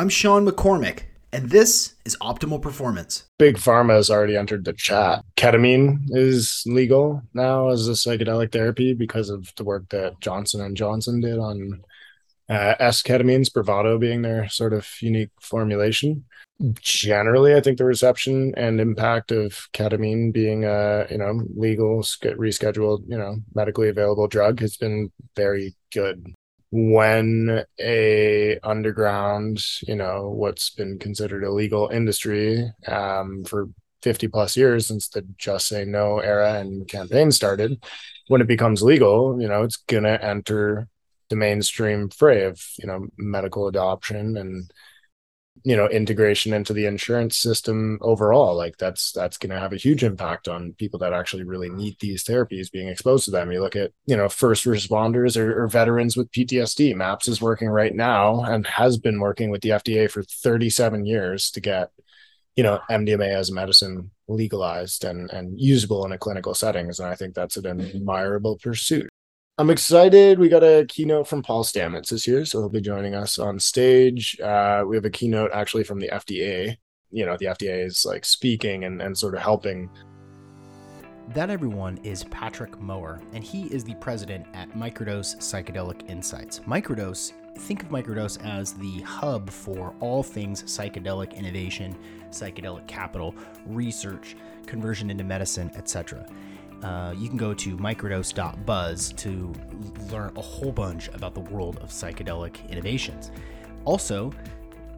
[0.00, 1.00] I'm Sean McCormick,
[1.30, 3.24] and this is Optimal Performance.
[3.38, 5.22] Big Pharma has already entered the chat.
[5.36, 10.74] Ketamine is legal now as a psychedelic therapy because of the work that Johnson and
[10.74, 11.82] Johnson did on
[12.48, 16.24] uh, S-ketamine, Spravato being their sort of unique formulation.
[16.80, 23.02] Generally, I think the reception and impact of ketamine being a you know legal rescheduled
[23.06, 26.34] you know medically available drug has been very good
[26.72, 33.68] when a underground you know what's been considered a legal industry um, for
[34.02, 37.82] 50 plus years since the just say no era and campaign started
[38.28, 40.88] when it becomes legal you know it's gonna enter
[41.28, 44.70] the mainstream fray of you know medical adoption and
[45.64, 49.76] you know integration into the insurance system overall like that's that's going to have a
[49.76, 53.52] huge impact on people that actually really need these therapies being exposed to them.
[53.52, 57.68] You look at you know first responders or, or veterans with ptsd maps is working
[57.68, 61.90] right now and has been working with the fda for 37 years to get
[62.56, 67.14] you know mdma as medicine legalized and and usable in a clinical settings and i
[67.14, 69.09] think that's an admirable pursuit
[69.58, 70.38] I'm excited.
[70.38, 73.58] We got a keynote from Paul Stamets this year, so he'll be joining us on
[73.58, 74.40] stage.
[74.40, 76.76] Uh, we have a keynote actually from the FDA.
[77.10, 79.90] You know, the FDA is like speaking and, and sort of helping.
[81.34, 86.60] That everyone is Patrick Moore, and he is the president at Microdose Psychedelic Insights.
[86.60, 91.96] Microdose, think of Microdose as the hub for all things psychedelic innovation,
[92.30, 93.34] psychedelic capital,
[93.66, 96.26] research, conversion into medicine, etc.
[96.82, 99.52] Uh, you can go to microdose.buzz to
[100.10, 103.30] learn a whole bunch about the world of psychedelic innovations.
[103.84, 104.32] Also,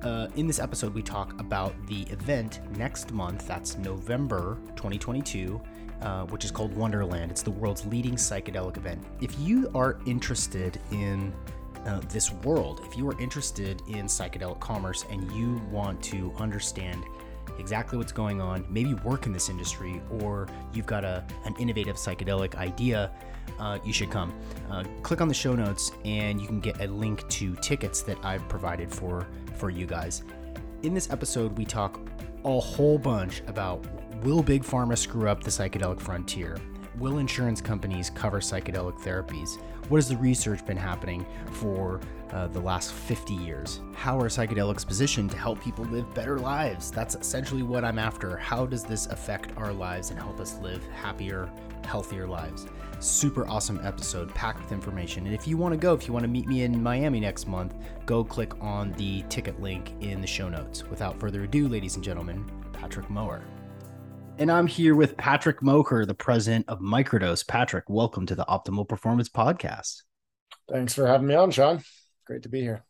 [0.02, 3.46] uh, in this episode, we talk about the event next month.
[3.46, 5.60] That's November 2022,
[6.00, 7.30] uh, which is called Wonderland.
[7.30, 9.02] It's the world's leading psychedelic event.
[9.20, 11.32] If you are interested in
[11.86, 17.04] uh, this world, if you are interested in psychedelic commerce and you want to understand
[17.58, 21.96] exactly what's going on, maybe work in this industry, or you've got a, an innovative
[21.96, 23.10] psychedelic idea,
[23.58, 24.32] uh, you should come.
[24.70, 28.22] Uh, click on the show notes and you can get a link to tickets that
[28.24, 30.22] I've provided for, for you guys.
[30.82, 32.00] In this episode, we talk
[32.44, 33.84] a whole bunch about
[34.22, 36.58] will Big Pharma screw up the psychedelic frontier?
[36.98, 39.60] Will insurance companies cover psychedelic therapies?
[39.88, 42.00] What has the research been happening for
[42.32, 43.80] uh, the last 50 years?
[43.94, 46.90] How are psychedelics positioned to help people live better lives?
[46.90, 48.36] That's essentially what I'm after.
[48.36, 51.50] How does this affect our lives and help us live happier,
[51.84, 52.66] healthier lives?
[53.00, 55.26] Super awesome episode, packed with information.
[55.26, 57.46] And if you want to go, if you want to meet me in Miami next
[57.46, 57.74] month,
[58.06, 60.84] go click on the ticket link in the show notes.
[60.84, 63.42] Without further ado, ladies and gentlemen, Patrick Moore.
[64.38, 67.46] And I'm here with Patrick Moore, the president of Microdose.
[67.46, 70.02] Patrick, welcome to the Optimal Performance Podcast.
[70.70, 71.82] Thanks for having me on, Sean.
[72.32, 72.82] Great to be here.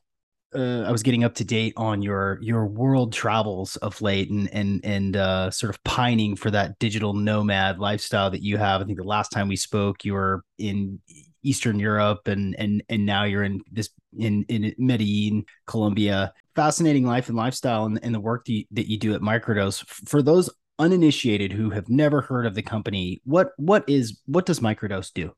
[0.54, 4.48] Uh, I was getting up to date on your your world travels of late and
[4.54, 8.80] and and uh, sort of pining for that digital nomad lifestyle that you have.
[8.80, 11.00] I think the last time we spoke, you were in
[11.42, 16.32] Eastern Europe, and and and now you're in this in in Medellin, Colombia.
[16.54, 19.84] Fascinating life and lifestyle, and, and the work that you, that you do at Microdose.
[20.08, 20.48] For those
[20.78, 25.32] uninitiated who have never heard of the company, what what is what does Microdose do?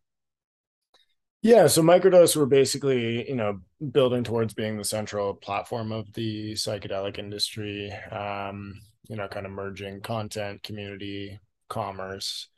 [1.45, 3.61] Yeah, so Microdose we're basically, you know,
[3.93, 7.93] building towards being the central platform of the psychedelic industry.
[8.11, 11.39] Um, you know, kind of merging content, community,
[11.69, 12.49] commerce,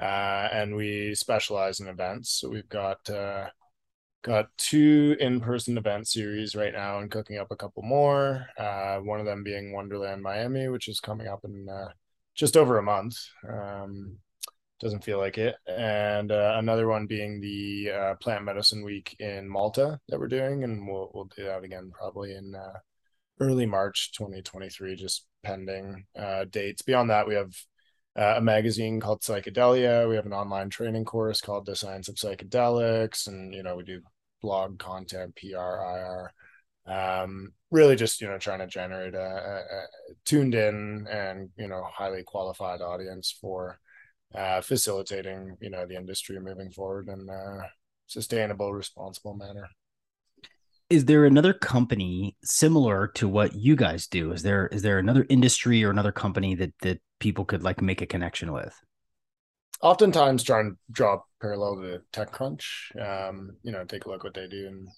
[0.00, 2.38] uh, and we specialize in events.
[2.40, 3.48] So we've got uh,
[4.22, 8.46] got two in-person event series right now and cooking up a couple more.
[8.56, 11.88] Uh, one of them being Wonderland Miami, which is coming up in uh,
[12.36, 13.16] just over a month.
[13.48, 14.18] Um,
[14.80, 15.56] doesn't feel like it.
[15.66, 20.64] And uh, another one being the uh, Plant Medicine Week in Malta that we're doing,
[20.64, 22.78] and we'll we'll do that again probably in uh,
[23.40, 26.82] early March 2023, just pending uh, dates.
[26.82, 27.52] Beyond that, we have
[28.18, 30.08] uh, a magazine called Psychedelia.
[30.08, 33.84] We have an online training course called The Science of Psychedelics, and you know we
[33.84, 34.00] do
[34.42, 36.32] blog content, PR, IR
[36.86, 39.86] um, really just you know trying to generate a, a, a,
[40.24, 43.78] tuned in and you know highly qualified audience for
[44.36, 47.70] uh, facilitating you know the industry moving forward in a
[48.06, 49.68] sustainable responsible manner.
[50.88, 54.32] Is there another company similar to what you guys do?
[54.32, 58.02] Is there is there another industry or another company that that people could like make
[58.02, 58.74] a connection with?
[59.82, 62.64] Oftentimes try and draw parallel to techcrunch.
[63.00, 64.88] Um you know take a look what they do and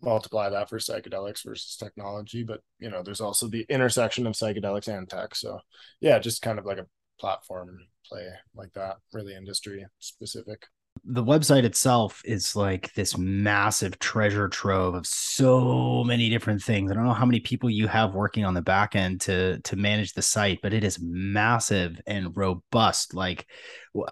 [0.00, 2.42] multiply that for psychedelics versus technology.
[2.42, 5.34] But you know there's also the intersection of psychedelics and tech.
[5.34, 5.60] So
[6.00, 6.86] yeah just kind of like a
[7.20, 10.66] platform play like that really industry specific
[11.04, 16.90] The website itself is like this massive treasure trove of so many different things.
[16.90, 19.76] I don't know how many people you have working on the back end to to
[19.76, 23.14] manage the site, but it is massive and robust.
[23.14, 23.46] Like,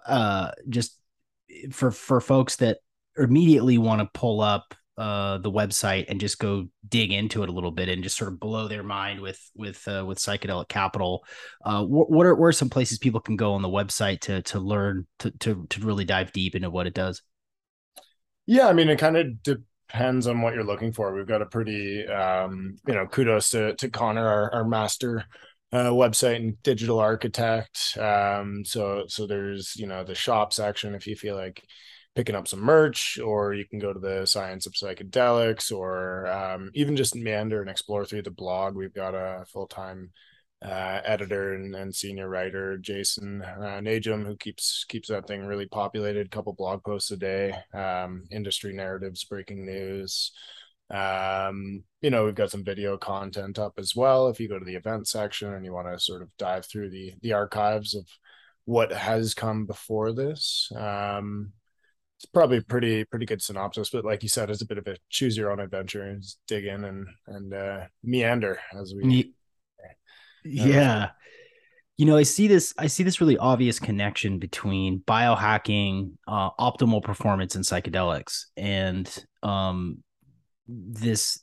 [0.07, 0.99] uh, just
[1.73, 2.79] for for folks that
[3.17, 7.53] immediately want to pull up uh, the website and just go dig into it a
[7.53, 11.25] little bit and just sort of blow their mind with with uh, with psychedelic capital.
[11.65, 14.59] Uh, what, are what are some places people can go on the website to to
[14.59, 17.23] learn to to to really dive deep into what it does?
[18.47, 21.13] Yeah, I mean, it kind of depends on what you're looking for.
[21.13, 25.25] We've got a pretty, um, you know, kudos to to Connor, our, our master
[25.73, 27.99] uh, website and digital architect.
[27.99, 31.63] Um, so so there's you know the shop section if you feel like
[32.17, 36.71] picking up some merch, or you can go to the Science of Psychedelics, or um,
[36.75, 38.75] even just meander and explore through the blog.
[38.75, 40.11] We've got a full time
[40.63, 45.67] uh, editor and, and, senior writer Jason uh, Najum, who keeps keeps that thing really
[45.67, 46.27] populated.
[46.27, 50.33] A couple blog posts a day, um, industry narratives, breaking news.
[50.91, 54.29] Um, you know, we've got some video content up as well.
[54.29, 56.91] If you go to the event section and you want to sort of dive through
[56.91, 58.07] the the archives of
[58.65, 61.53] what has come before this, um,
[62.17, 64.97] it's probably pretty pretty good synopsis but like you said it's a bit of a
[65.11, 69.05] choose your own adventure and just dig in and and uh meander as we
[70.45, 71.11] yeah.
[71.99, 77.03] You know i see this i see this really obvious connection between biohacking uh optimal
[77.03, 78.45] performance and psychedelics.
[78.57, 79.09] And
[79.43, 80.03] um
[80.69, 81.41] this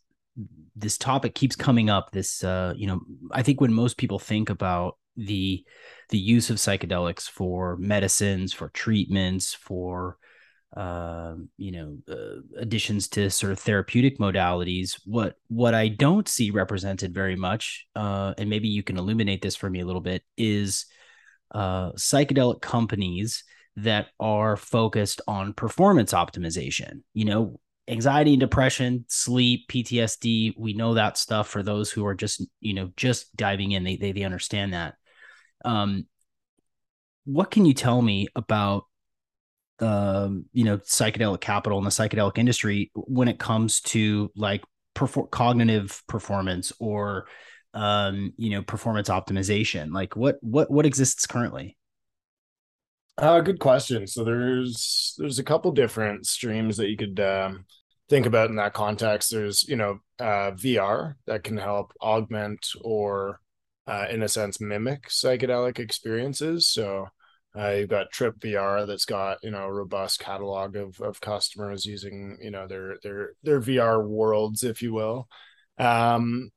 [0.75, 4.49] this topic keeps coming up this uh you know i think when most people think
[4.49, 5.63] about the
[6.09, 10.17] the use of psychedelics for medicines for treatments for
[10.75, 16.49] uh, you know uh, additions to sort of therapeutic modalities what what i don't see
[16.49, 20.23] represented very much uh, and maybe you can illuminate this for me a little bit
[20.37, 20.85] is
[21.53, 23.43] uh, psychedelic companies
[23.75, 27.01] that are focused on performance optimization.
[27.13, 27.59] You know
[27.89, 32.73] anxiety and depression sleep ptsd we know that stuff for those who are just you
[32.73, 34.95] know just diving in they they, they understand that.
[35.65, 36.07] Um
[37.25, 38.83] what can you tell me about
[39.79, 44.63] um, you know, psychedelic capital and the psychedelic industry when it comes to like
[44.95, 47.25] perfor- cognitive performance or
[47.73, 49.93] um, you know, performance optimization?
[49.93, 51.77] Like what what what exists currently?
[53.17, 54.07] Uh, good question.
[54.07, 57.65] So there's there's a couple different streams that you could um,
[58.09, 59.31] think about in that context.
[59.31, 63.39] There's you know uh, VR that can help augment or
[63.87, 66.67] uh, in a sense mimic psychedelic experiences.
[66.67, 67.07] So
[67.57, 71.85] uh, you've got TRIPP VR that's got you know a robust catalog of of customers
[71.85, 75.27] using you know their their their VR worlds, if you will.
[75.77, 76.49] Um,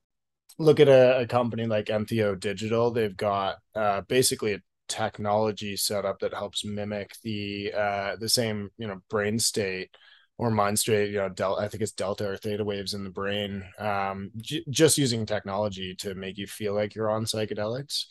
[0.58, 2.90] look at a, a company like Entheo Digital.
[2.90, 8.86] They've got uh, basically a technology setup that helps mimic the uh, the same you
[8.86, 9.90] know brain state
[10.38, 11.10] or mind state.
[11.10, 13.64] You know, del- I think it's delta or theta waves in the brain.
[13.78, 18.06] Um, j- just using technology to make you feel like you're on psychedelics.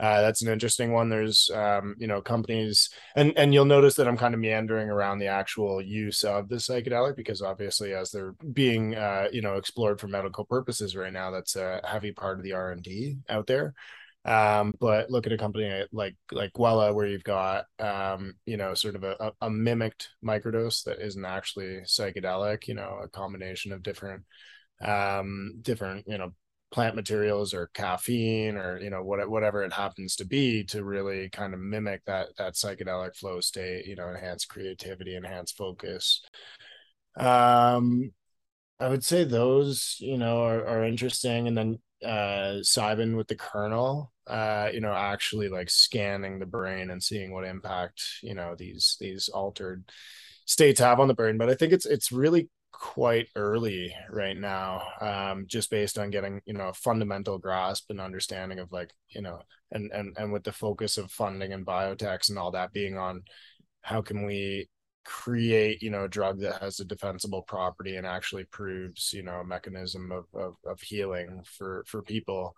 [0.00, 1.08] Uh, that's an interesting one.
[1.08, 5.20] There's, um, you know, companies, and and you'll notice that I'm kind of meandering around
[5.20, 10.00] the actual use of the psychedelic because obviously, as they're being, uh, you know, explored
[10.00, 13.46] for medical purposes right now, that's a heavy part of the R and D out
[13.46, 13.72] there.
[14.24, 18.74] Um, but look at a company like like Gwella, where you've got, um, you know,
[18.74, 22.66] sort of a, a mimicked microdose that isn't actually psychedelic.
[22.66, 24.24] You know, a combination of different
[24.82, 26.32] um different you know
[26.74, 31.28] plant materials or caffeine or you know what, whatever it happens to be to really
[31.28, 36.20] kind of mimic that that psychedelic flow state you know enhance creativity enhance focus.
[37.16, 38.10] Um
[38.80, 41.46] i would say those you know are, are interesting.
[41.46, 46.90] And then uh Cybin with the kernel uh you know actually like scanning the brain
[46.90, 49.84] and seeing what impact you know these these altered
[50.44, 51.38] states have on the brain.
[51.38, 52.48] But i think it's it's really
[52.80, 58.00] quite early right now um, just based on getting you know a fundamental grasp and
[58.00, 59.40] understanding of like you know
[59.72, 63.22] and and and with the focus of funding and biotechs and all that being on
[63.82, 64.68] how can we
[65.04, 69.36] create you know a drug that has a defensible property and actually proves you know
[69.36, 72.56] a mechanism of of, of healing for for people.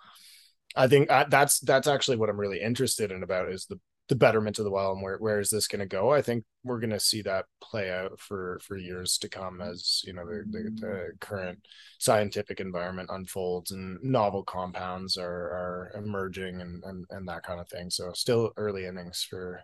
[0.75, 4.15] I think uh, that's that's actually what i'm really interested in about is the the
[4.17, 6.13] betterment of the well and where, where is this going to go?
[6.13, 10.03] I think we're going to see that play out for for years to come as
[10.05, 11.59] you know the, the, the, current
[11.99, 17.69] scientific environment unfolds and novel compounds are are emerging and and, and that kind of
[17.69, 17.91] thing.
[17.91, 19.61] So still early innings for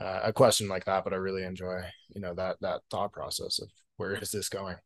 [0.00, 1.80] uh, a question like that but i really enjoy
[2.14, 4.76] you know that that thought process of where is this going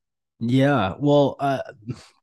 [0.50, 1.60] yeah, well, uh,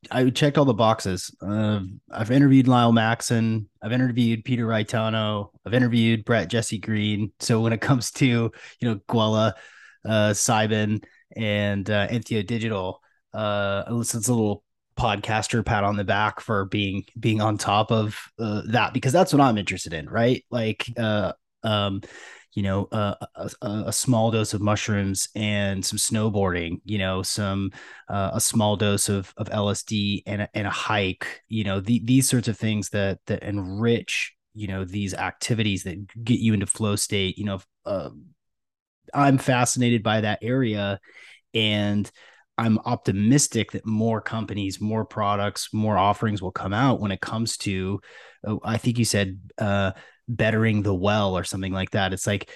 [0.09, 1.35] I checked all the boxes.
[1.41, 3.69] Uh, I've interviewed Lyle Maxon.
[3.81, 5.49] I've interviewed Peter Raitano.
[5.65, 7.31] I've interviewed Brett Jesse Green.
[7.39, 8.51] So when it comes to you
[8.81, 9.53] know Gwella,
[10.05, 11.03] uh, Cybin
[11.35, 13.01] and uh, Entheo Digital.
[13.33, 14.63] Uh, it's a little
[14.97, 19.33] podcaster pat on the back for being being on top of uh, that because that's
[19.33, 20.43] what I'm interested in, right?
[20.51, 22.01] Like, uh, um,
[22.53, 23.49] you know, uh, a,
[23.87, 27.71] a, small dose of mushrooms and some snowboarding, you know, some
[28.09, 32.01] uh, a small dose of of LSD and a, and a hike, you know, the,
[32.03, 36.65] these sorts of things that that enrich, you know, these activities that get you into
[36.65, 37.37] flow state.
[37.37, 38.09] You know, uh,
[39.13, 40.99] I'm fascinated by that area,
[41.53, 42.11] and
[42.57, 47.57] I'm optimistic that more companies, more products, more offerings will come out when it comes
[47.57, 48.01] to.
[48.45, 49.93] Uh, I think you said uh,
[50.35, 52.13] bettering the well or something like that.
[52.13, 52.49] It's like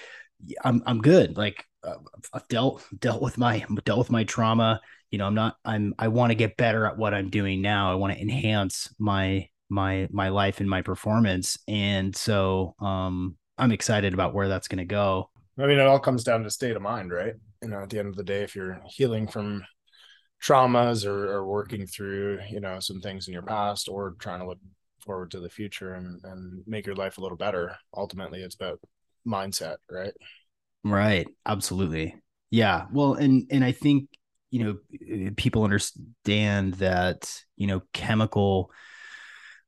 [0.64, 1.36] I'm I'm good.
[1.36, 1.96] Like uh,
[2.32, 4.80] I've dealt dealt with my dealt with my trauma.
[5.10, 5.56] You know, I'm not.
[5.64, 5.94] I'm.
[5.98, 7.92] I want to get better at what I'm doing now.
[7.92, 11.58] I want to enhance my my my life and my performance.
[11.68, 15.30] And so, um, I'm excited about where that's going to go.
[15.58, 17.34] I mean, it all comes down to state of mind, right?
[17.62, 19.64] You know, at the end of the day, if you're healing from
[20.42, 24.46] traumas or, or working through, you know, some things in your past or trying to
[24.46, 24.58] look
[25.06, 27.76] forward to the future and, and make your life a little better.
[27.96, 28.80] Ultimately, it's about
[29.26, 30.12] mindset, right?
[30.84, 31.26] Right.
[31.46, 32.16] Absolutely.
[32.50, 32.86] Yeah.
[32.92, 34.08] Well, and and I think
[34.50, 38.70] you know people understand that you know chemical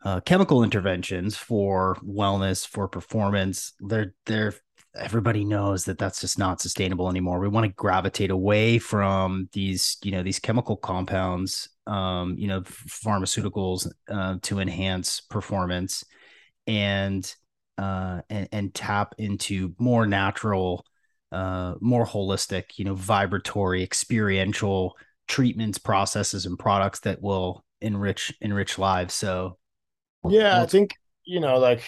[0.05, 4.55] uh, chemical interventions for wellness for performance they're they're
[4.99, 7.39] everybody knows that that's just not sustainable anymore.
[7.39, 12.61] We want to gravitate away from these, you know, these chemical compounds, um, you know,
[12.61, 16.05] pharmaceuticals uh, to enhance performance,
[16.67, 17.35] and
[17.79, 20.85] uh, and and tap into more natural,
[21.33, 28.79] uh, more holistic, you know, vibratory, experiential treatments, processes, and products that will enrich enrich
[28.79, 29.15] lives.
[29.15, 29.59] So,
[30.29, 31.83] yeah, I think you know, like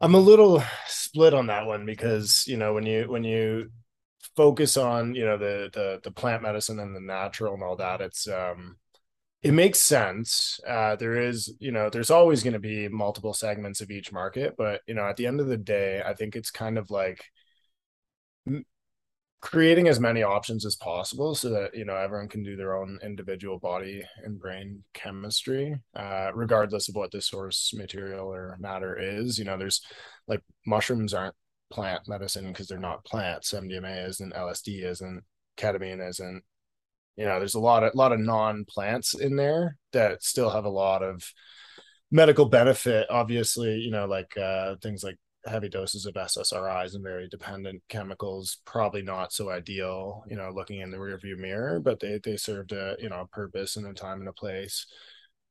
[0.00, 3.70] I'm a little split on that one because you know when you when you
[4.36, 8.00] focus on you know the the the plant medicine and the natural and all that
[8.00, 8.76] it's um
[9.42, 10.58] it makes sense.
[10.66, 14.54] Uh there is you know there's always going to be multiple segments of each market
[14.56, 17.24] but you know at the end of the day I think it's kind of like
[19.40, 22.98] creating as many options as possible so that you know everyone can do their own
[23.02, 29.38] individual body and brain chemistry uh, regardless of what the source material or matter is.
[29.38, 29.82] You know there's
[30.26, 31.34] like mushrooms aren't
[31.70, 33.52] plant medicine because they're not plants.
[33.52, 35.22] Mdma isn't lsd isn't
[35.56, 36.42] ketamine isn't.
[37.16, 40.70] You know there's a lot of lot of non-plants in there that still have a
[40.70, 41.32] lot of
[42.10, 47.28] medical benefit obviously you know like uh, things like heavy doses of SSRIs and very
[47.28, 52.20] dependent chemicals probably not so ideal you know looking in the rearview mirror but they
[52.22, 54.86] they served a you know a purpose and a time and a place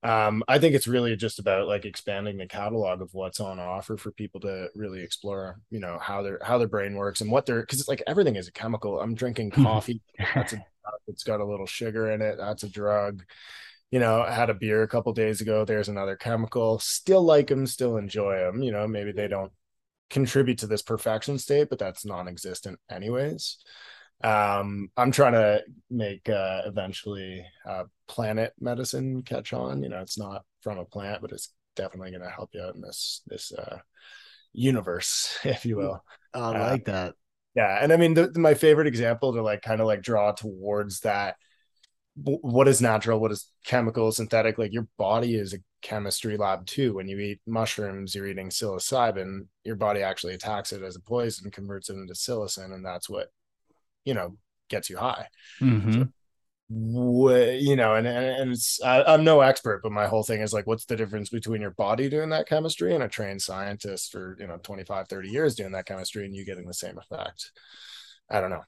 [0.05, 3.97] um i think it's really just about like expanding the catalog of what's on offer
[3.97, 7.45] for people to really explore you know how their how their brain works and what
[7.45, 10.01] they're because it's like everything is a chemical i'm drinking coffee
[10.33, 10.65] that's a,
[11.07, 13.24] it's got a little sugar in it that's a drug
[13.91, 15.63] you know, I had a beer a couple days ago.
[15.63, 16.79] There's another chemical.
[16.79, 18.62] Still like them, still enjoy them.
[18.62, 19.53] You know, maybe they don't
[20.09, 23.57] contribute to this perfection state, but that's non-existent anyways.
[24.24, 29.84] Um, I'm trying to make uh, eventually uh, planet medicine catch on.
[29.84, 32.75] You know, it's not from a plant, but it's definitely going to help you out
[32.75, 33.77] in this this uh,
[34.53, 36.03] universe, if you will.
[36.34, 37.13] I like that.
[37.55, 40.31] Yeah, and I mean, the, the, my favorite example to like kind of like draw
[40.34, 41.36] towards that
[42.15, 46.93] what is natural what is chemical synthetic like your body is a chemistry lab too
[46.93, 51.51] when you eat mushrooms you're eating psilocybin your body actually attacks it as a poison
[51.51, 53.27] converts it into psilocin and that's what
[54.05, 54.38] you know
[54.69, 55.27] gets you high
[55.62, 56.03] mm-hmm.
[56.03, 60.41] so, you know and and, and it's I, am no expert but my whole thing
[60.41, 64.12] is like what's the difference between your body doing that chemistry and a trained scientist
[64.12, 67.51] for you know 25 30 years doing that chemistry and you getting the same effect
[68.29, 68.63] i don't know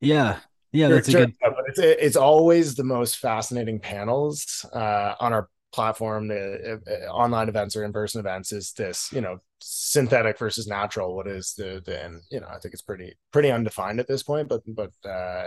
[0.00, 0.38] yeah
[0.72, 1.34] yeah, that's sure, a good.
[1.68, 6.26] It's, it's always the most fascinating panels uh, on our platform.
[6.26, 11.14] The uh, online events or in-person events is this, you know, synthetic versus natural.
[11.14, 12.02] What is the the?
[12.02, 15.44] And you know, I think it's pretty pretty undefined at this point, but but uh,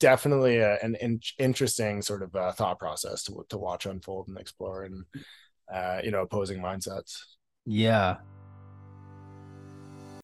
[0.00, 4.38] definitely a, an in- interesting sort of uh, thought process to to watch unfold and
[4.38, 5.04] explore, and
[5.72, 7.20] uh, you know, opposing mindsets.
[7.66, 8.16] Yeah.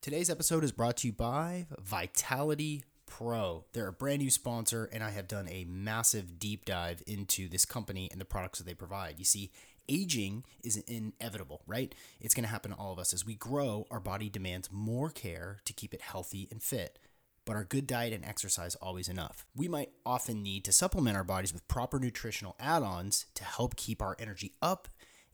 [0.02, 2.84] Today's episode is brought to you by Vitality
[3.20, 3.66] Pro.
[3.74, 7.66] They're a brand new sponsor, and I have done a massive deep dive into this
[7.66, 9.18] company and the products that they provide.
[9.18, 9.50] You see,
[9.90, 11.94] aging is inevitable, right?
[12.18, 13.12] It's going to happen to all of us.
[13.12, 16.98] As we grow, our body demands more care to keep it healthy and fit.
[17.44, 19.44] But our good diet and exercise always enough.
[19.54, 23.76] We might often need to supplement our bodies with proper nutritional add ons to help
[23.76, 24.88] keep our energy up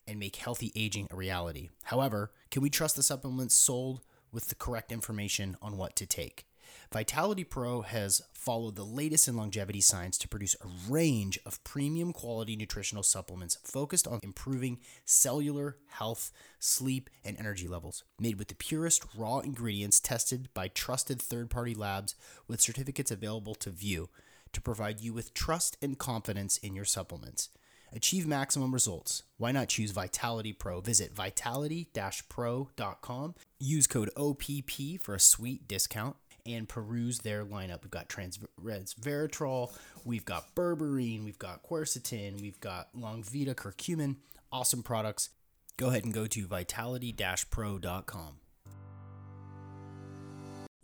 [0.08, 1.68] and make healthy aging a reality.
[1.84, 4.00] However, can we trust the supplements sold
[4.32, 6.46] with the correct information on what to take?
[6.92, 12.12] Vitality Pro has followed the latest in longevity science to produce a range of premium
[12.12, 18.04] quality nutritional supplements focused on improving cellular health, sleep, and energy levels.
[18.20, 22.14] Made with the purest raw ingredients tested by trusted third party labs
[22.46, 24.08] with certificates available to view
[24.52, 27.50] to provide you with trust and confidence in your supplements.
[27.92, 29.22] Achieve maximum results.
[29.38, 30.80] Why not choose Vitality Pro?
[30.80, 31.88] Visit vitality
[32.28, 33.34] pro.com.
[33.58, 37.82] Use code OPP for a sweet discount and peruse their lineup.
[37.82, 39.72] We've got transveratrol,
[40.04, 44.16] we've got berberine, we've got quercetin, we've got longvita curcumin.
[44.52, 45.30] Awesome products.
[45.76, 47.14] Go ahead and go to vitality
[47.50, 48.38] pro.com.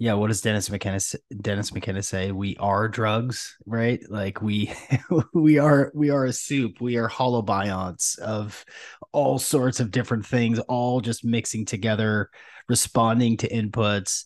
[0.02, 0.98] Yeah, what does Dennis McKenna
[1.40, 2.32] Dennis McKenna say?
[2.32, 4.00] We are drugs, right?
[4.08, 4.74] Like we
[5.32, 6.80] we are we are a soup.
[6.80, 8.64] We are holobionts of
[9.12, 12.30] all sorts of different things, all just mixing together,
[12.68, 14.24] responding to inputs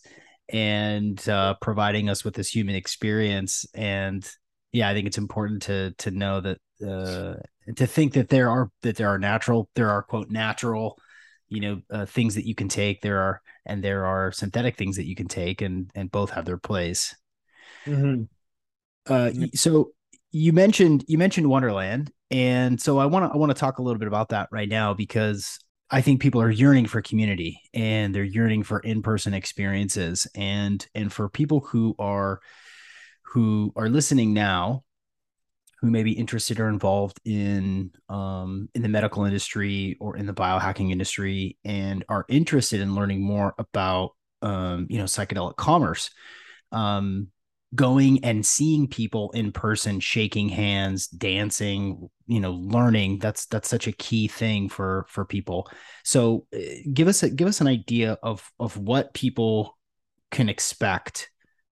[0.49, 3.65] and uh, providing us with this human experience.
[3.73, 4.29] And
[4.71, 7.35] yeah, I think it's important to to know that uh,
[7.75, 10.97] to think that there are that there are natural there are quote natural
[11.49, 14.97] you know uh, things that you can take there are and there are synthetic things
[14.97, 17.15] that you can take and and both have their place
[17.85, 18.23] mm-hmm.
[19.11, 19.91] uh, so
[20.31, 23.81] you mentioned you mentioned wonderland and so i want to i want to talk a
[23.81, 28.13] little bit about that right now because I think people are yearning for community and
[28.13, 32.41] they're yearning for in-person experiences and and for people who are
[33.23, 34.83] who are listening now
[35.81, 40.33] who may be interested or involved in um, in the medical industry or in the
[40.33, 46.09] biohacking industry and are interested in learning more about um, you know psychedelic commerce
[46.71, 47.27] um,
[47.75, 53.87] going and seeing people in person shaking hands dancing you know learning that's that's such
[53.87, 55.69] a key thing for for people.
[56.03, 56.59] So uh,
[56.93, 59.77] give us a give us an idea of of what people
[60.31, 61.29] can expect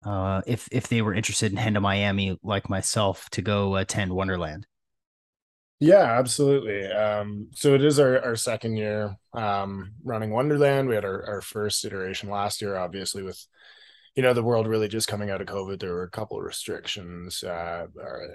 [0.05, 4.11] uh if if they were interested in heading to miami like myself to go attend
[4.11, 4.65] wonderland.
[5.79, 6.85] Yeah absolutely.
[6.85, 10.87] Um so it is our our second year um running wonderland.
[10.87, 13.45] We had our, our first iteration last year obviously with
[14.15, 16.43] you know the world really just coming out of covid there were a couple of
[16.43, 17.85] restrictions uh,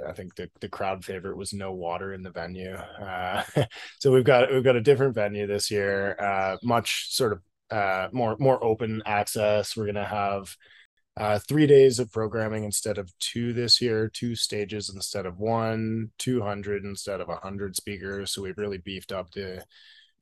[0.09, 3.43] i think the, the crowd favorite was no water in the venue uh,
[4.01, 8.09] so we've got we've got a different venue this year uh, much sort of uh,
[8.13, 9.77] more more open access.
[9.77, 10.57] We're going to have
[11.17, 16.11] uh, three days of programming instead of two this year two stages instead of one
[16.19, 19.65] 200 instead of 100 speakers so we've really beefed up the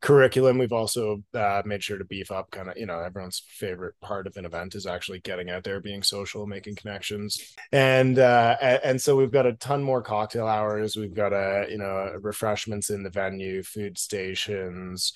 [0.05, 3.95] curriculum we've also uh, made sure to beef up kind of you know everyone's favorite
[4.03, 7.55] part of an event is actually getting out there being social making connections.
[7.73, 10.95] And uh, and so we've got a ton more cocktail hours.
[10.95, 15.15] We've got a you know refreshments in the venue food stations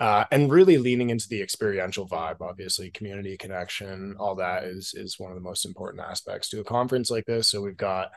[0.00, 5.18] uh, and really leaning into the experiential vibe obviously community connection all that is is
[5.18, 7.48] one of the most important aspects to a conference like this.
[7.48, 8.12] So we've got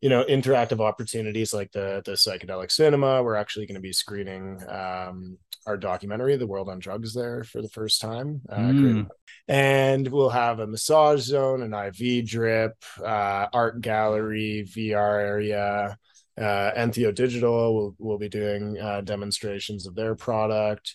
[0.00, 3.22] you know interactive opportunities like the the psychedelic cinema.
[3.22, 5.36] We're actually going to be screening um,
[5.68, 9.06] our documentary the world on drugs there for the first time uh, mm.
[9.46, 15.96] and we'll have a massage zone an iv drip uh, art gallery vr area
[16.38, 20.94] uh, Entheo Digital will will be doing uh, demonstrations of their product.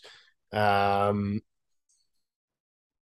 [0.54, 1.42] Um,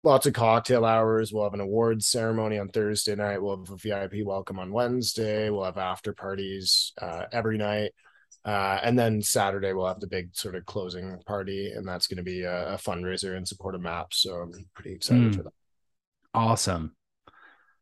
[0.03, 1.31] lots of cocktail hours.
[1.31, 3.41] We'll have an awards ceremony on Thursday night.
[3.41, 5.49] We'll have a VIP welcome on Wednesday.
[5.49, 7.91] We'll have after parties uh, every night.
[8.43, 12.17] Uh, and then Saturday we'll have the big sort of closing party, and that's going
[12.17, 14.23] to be a, a, fundraiser in support of MAPS.
[14.23, 15.35] So I'm pretty excited mm.
[15.35, 15.53] for that.
[16.33, 16.95] Awesome.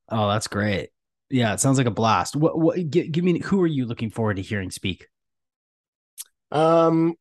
[0.10, 0.90] Oh, that's great.
[1.30, 2.36] Yeah, it sounds like a blast.
[2.36, 2.60] What?
[2.60, 2.90] What?
[2.90, 3.40] Give, give me.
[3.40, 5.08] Who are you looking forward to hearing speak?
[6.52, 7.14] Um,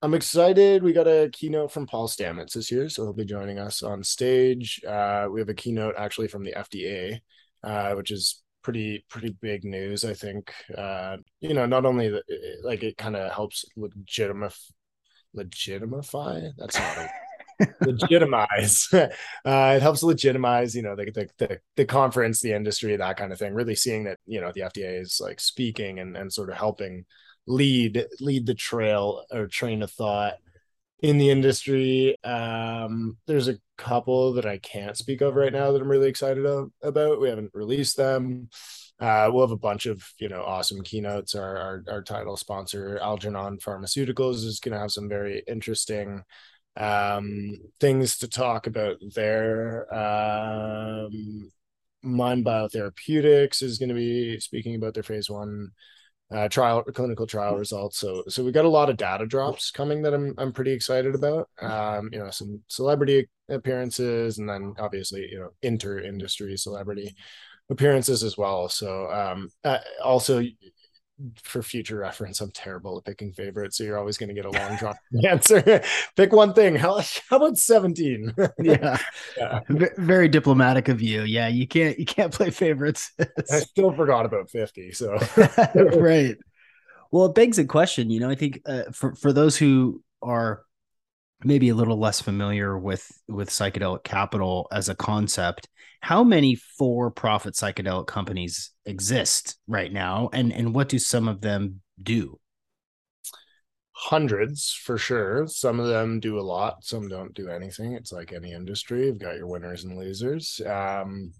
[0.00, 0.84] I'm excited.
[0.84, 4.04] We got a keynote from Paul Stamets this year, so he'll be joining us on
[4.04, 4.80] stage.
[4.86, 7.18] Uh, we have a keynote actually from the FDA,
[7.64, 10.04] uh, which is pretty pretty big news.
[10.04, 10.52] I think.
[10.76, 12.22] Uh, you know, not only the,
[12.62, 14.54] like it kind of helps legitimate
[15.34, 16.50] legitimify.
[16.58, 17.10] That's not a
[17.80, 19.08] legitimize uh,
[19.44, 23.38] it helps legitimize you know the, the, the the conference the industry that kind of
[23.40, 26.56] thing really seeing that you know the fda is like speaking and and sort of
[26.56, 27.04] helping
[27.48, 30.34] lead lead the trail or train of thought
[31.00, 32.16] in the industry.
[32.24, 36.44] Um, there's a couple that I can't speak of right now that I'm really excited
[36.44, 37.20] of, about.
[37.20, 38.48] We haven't released them.
[39.00, 41.34] Uh, we'll have a bunch of you know awesome keynotes.
[41.34, 46.24] Our our, our title sponsor Algernon Pharmaceuticals is going to have some very interesting
[46.76, 49.92] um, things to talk about there.
[49.94, 51.50] Um,
[52.02, 55.72] Mind Biotherapeutics is going to be speaking about their phase one
[56.30, 57.98] uh, trial clinical trial results.
[57.98, 61.14] So so we got a lot of data drops coming that I'm I'm pretty excited
[61.14, 61.48] about.
[61.60, 67.14] Um, you know, some celebrity appearances, and then obviously you know inter industry celebrity
[67.70, 68.68] appearances as well.
[68.68, 70.42] So um, uh, also
[71.42, 74.50] for future reference, I'm terrible at picking favorites, so you're always going to get a
[74.50, 75.82] long drawn answer.
[76.16, 76.76] Pick one thing.
[76.76, 78.34] How, how about 17?
[78.62, 78.98] yeah.
[79.36, 79.60] yeah.
[79.68, 81.22] very diplomatic of you.
[81.22, 83.12] Yeah, you can't you can't play favorites.
[83.18, 84.92] I still forgot about 50.
[84.92, 85.18] So
[85.74, 86.36] right.
[87.10, 88.10] Well, it begs a question.
[88.10, 90.62] You know, I think uh, for for those who are
[91.44, 95.68] maybe a little less familiar with with psychedelic capital as a concept,
[96.00, 100.30] how many for-profit psychedelic companies exist right now?
[100.32, 102.38] And and what do some of them do?
[103.92, 105.46] Hundreds for sure.
[105.48, 107.92] Some of them do a lot some don't do anything.
[107.92, 109.06] It's like any industry.
[109.06, 110.60] You've got your winners and losers.
[110.66, 111.32] Um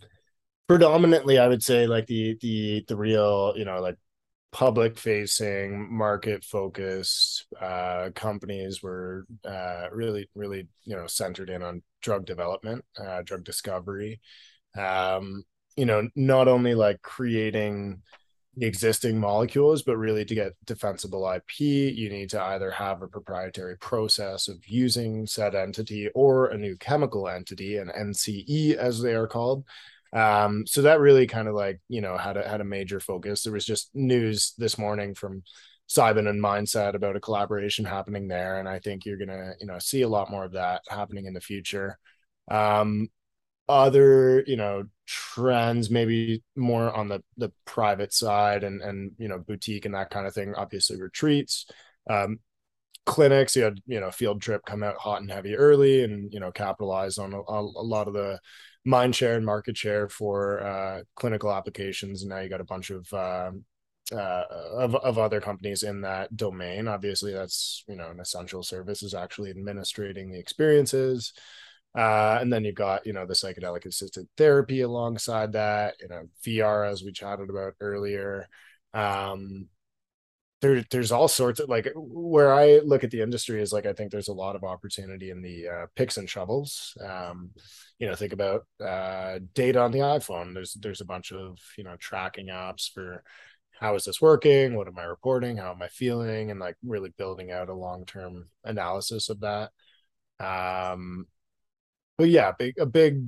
[0.68, 3.96] predominantly i would say like the the the real you know like
[4.50, 11.82] public facing market focused uh, companies were uh, really really you know centered in on
[12.00, 14.20] drug development uh, drug discovery.
[14.76, 15.44] Um,
[15.78, 18.02] you know not only like creating
[18.60, 23.78] existing molecules but really to get defensible ip you need to either have a proprietary
[23.78, 29.28] process of using said entity or a new chemical entity an nce as they are
[29.28, 29.64] called
[30.12, 33.42] um, so that really kind of like, you know, had a, had a major focus.
[33.42, 35.42] There was just news this morning from
[35.88, 38.58] Cybin and Mindset about a collaboration happening there.
[38.58, 41.34] And I think you're to, you know, see a lot more of that happening in
[41.34, 41.98] the future.
[42.50, 43.08] Um,
[43.68, 49.38] other, you know, trends, maybe more on the, the private side and, and, you know,
[49.38, 51.66] boutique and that kind of thing, obviously retreats,
[52.08, 52.38] um,
[53.04, 56.40] clinics, you had, you know, field trip come out hot and heavy early and, you
[56.40, 58.38] know, capitalize on a, a lot of the,
[58.88, 62.22] mind share and market share for uh, clinical applications.
[62.22, 63.50] And now you got a bunch of uh,
[64.10, 66.88] uh, of of other companies in that domain.
[66.88, 71.34] Obviously, that's you know an essential service is actually administrating the experiences.
[71.94, 75.96] Uh, and then you've got you know the psychedelic assisted therapy alongside that.
[76.00, 78.48] You know VR as we chatted about earlier.
[78.94, 79.68] Um,
[80.60, 83.92] there there's all sorts of like where I look at the industry is like I
[83.92, 86.96] think there's a lot of opportunity in the uh, picks and shovels.
[87.04, 87.50] Um,
[87.98, 90.54] you know, think about uh, data on the iPhone.
[90.54, 93.22] There's there's a bunch of you know tracking apps for
[93.78, 94.74] how is this working?
[94.74, 95.56] What am I reporting?
[95.56, 96.50] How am I feeling?
[96.50, 99.70] And like really building out a long term analysis of that.
[100.40, 101.26] Um,
[102.16, 103.22] but yeah, big a big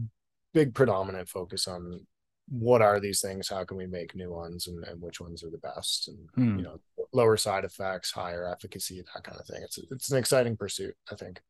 [0.53, 2.07] big predominant focus on
[2.51, 3.49] what are these things?
[3.49, 4.67] How can we make new ones?
[4.67, 6.09] And, and which ones are the best?
[6.09, 6.59] And hmm.
[6.59, 6.81] you know
[7.13, 9.63] lower side effects higher efficacy that kind of thing.
[9.63, 11.41] It's it's an exciting pursuit i think.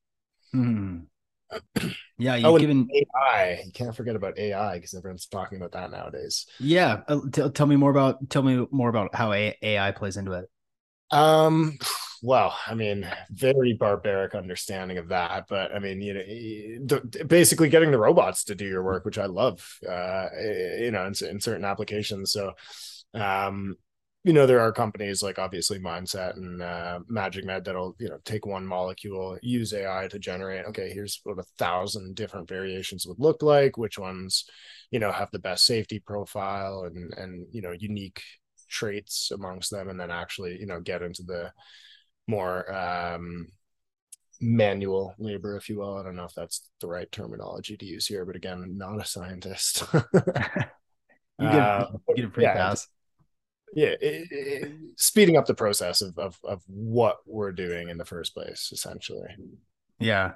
[0.52, 1.00] Hmm.
[2.18, 5.90] yeah you've oh, given ai you can't forget about ai because everyone's talking about that
[5.90, 6.46] nowadays.
[6.58, 10.16] Yeah uh, t- tell me more about tell me more about how A- ai plays
[10.16, 10.48] into it.
[11.10, 11.76] Um
[12.22, 17.90] well, I mean, very barbaric understanding of that, but I mean, you know, basically getting
[17.90, 20.26] the robots to do your work, which I love, uh,
[20.78, 22.32] you know, in, in certain applications.
[22.32, 22.52] So,
[23.14, 23.76] um,
[24.22, 28.18] you know, there are companies like obviously Mindset and uh, Magic Med that'll, you know,
[28.24, 33.18] take one molecule, use AI to generate, okay, here's what a thousand different variations would
[33.18, 34.44] look like, which ones,
[34.90, 38.20] you know, have the best safety profile and, and, you know, unique
[38.68, 41.50] traits amongst them, and then actually, you know, get into the,
[42.30, 43.48] more um,
[44.40, 45.96] manual labor, if you will.
[45.96, 49.00] I don't know if that's the right terminology to use here, but again, I'm not
[49.00, 49.84] a scientist.
[49.92, 50.00] you
[51.38, 52.88] get, uh, you get a yeah, pass.
[53.74, 58.04] Yeah, it, it, speeding up the process of, of of what we're doing in the
[58.04, 59.28] first place, essentially.
[59.98, 60.32] Yeah,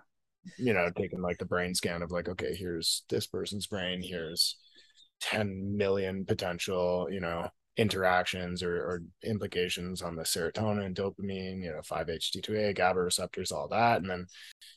[0.58, 4.56] you know, taking like the brain scan of like, okay, here's this person's brain, here's
[5.20, 11.80] 10 million potential, you know, interactions or, or, implications on the serotonin, dopamine, you know,
[11.80, 14.00] 5-HT2A, GABA receptors, all that.
[14.00, 14.26] And then,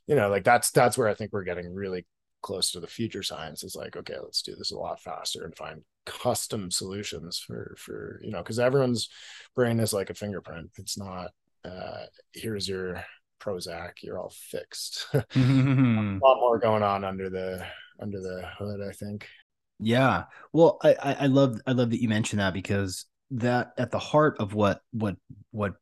[0.07, 2.05] you know, like that's that's where I think we're getting really
[2.41, 5.55] close to the future science is like, okay, let's do this a lot faster and
[5.55, 9.09] find custom solutions for for, you know, because everyone's
[9.55, 10.71] brain is like a fingerprint.
[10.77, 11.31] It's not
[11.65, 13.03] uh here's your
[13.39, 15.07] Prozac, you're all fixed.
[15.13, 16.17] mm-hmm.
[16.21, 17.65] a lot more going on under the
[17.99, 19.27] under the hood, I think.
[19.79, 20.25] Yeah.
[20.53, 24.37] Well, I, I love I love that you mentioned that because that at the heart
[24.39, 25.17] of what what
[25.51, 25.73] what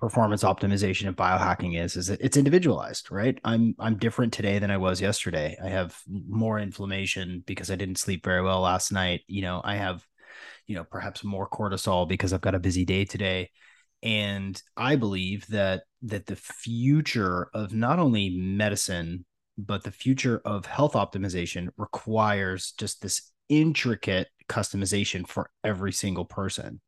[0.00, 3.38] performance optimization and biohacking is is that it's individualized, right?
[3.44, 5.56] I'm I'm different today than I was yesterday.
[5.62, 9.22] I have more inflammation because I didn't sleep very well last night.
[9.28, 10.04] You know, I have,
[10.66, 13.50] you know, perhaps more cortisol because I've got a busy day today.
[14.02, 19.24] And I believe that that the future of not only medicine
[19.58, 26.80] but the future of health optimization requires just this intricate customization for every single person.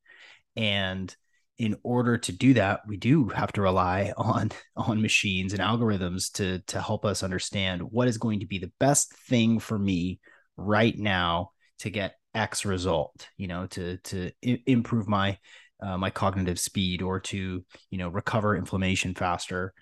[0.56, 1.14] And
[1.58, 6.32] in order to do that, we do have to rely on on machines and algorithms
[6.34, 10.20] to to help us understand what is going to be the best thing for me
[10.56, 13.28] right now to get X result.
[13.36, 15.38] You know, to to I- improve my
[15.82, 19.72] uh, my cognitive speed or to you know recover inflammation faster,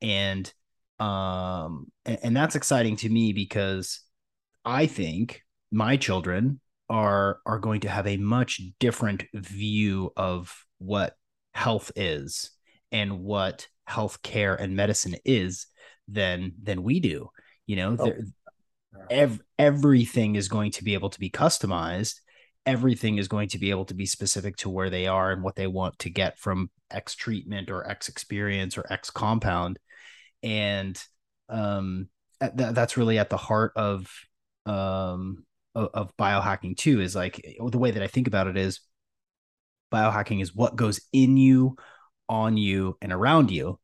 [0.00, 0.52] and
[0.98, 4.00] um and, and that's exciting to me because
[4.64, 11.16] I think my children are are going to have a much different view of what
[11.54, 12.50] health is
[12.92, 15.66] and what health care and medicine is
[16.06, 17.30] than than we do.
[17.66, 18.12] You know oh.
[19.10, 22.20] ev- everything is going to be able to be customized.
[22.66, 25.56] Everything is going to be able to be specific to where they are and what
[25.56, 29.78] they want to get from x treatment or x experience or x compound.
[30.42, 31.02] And
[31.48, 32.08] um
[32.40, 34.06] th- that's really at the heart of
[34.66, 38.80] um of, biohacking too is like eh, the way that i think about it is
[39.92, 41.76] biohacking is what goes in you,
[42.28, 43.78] on you, and around you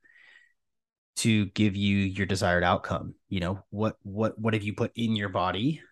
[1.17, 3.15] to give you your desired outcome.
[3.29, 5.83] You know, what what what have you put in your body?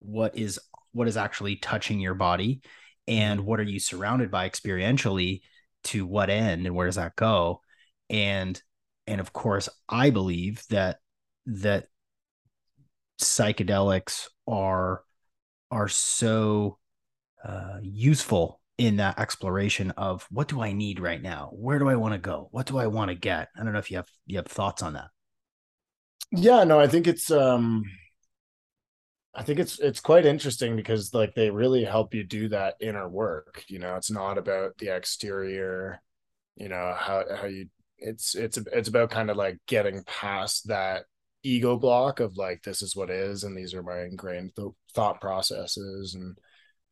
[0.00, 0.58] What is
[0.90, 2.60] what is actually touching your body?
[3.06, 5.40] And what are you surrounded by experientially
[5.84, 7.62] to what end and where does that go?
[8.10, 8.60] And
[9.06, 10.98] and of course, I believe that
[11.46, 11.86] that
[13.20, 15.02] psychedelics are
[15.72, 16.78] are so
[17.44, 21.50] uh, useful in that exploration of what do I need right now?
[21.52, 22.48] Where do I want to go?
[22.52, 23.48] What do I want to get?
[23.58, 25.08] I don't know if you have you have thoughts on that.
[26.30, 27.84] Yeah, no, I think it's um
[29.34, 33.08] I think it's it's quite interesting because like they really help you do that inner
[33.08, 33.64] work.
[33.68, 36.02] You know, it's not about the exterior,
[36.56, 41.04] you know, how how you it's it's it's about kind of like getting past that
[41.42, 45.20] ego block of like this is what is and these are my ingrained th- thought
[45.20, 46.36] processes and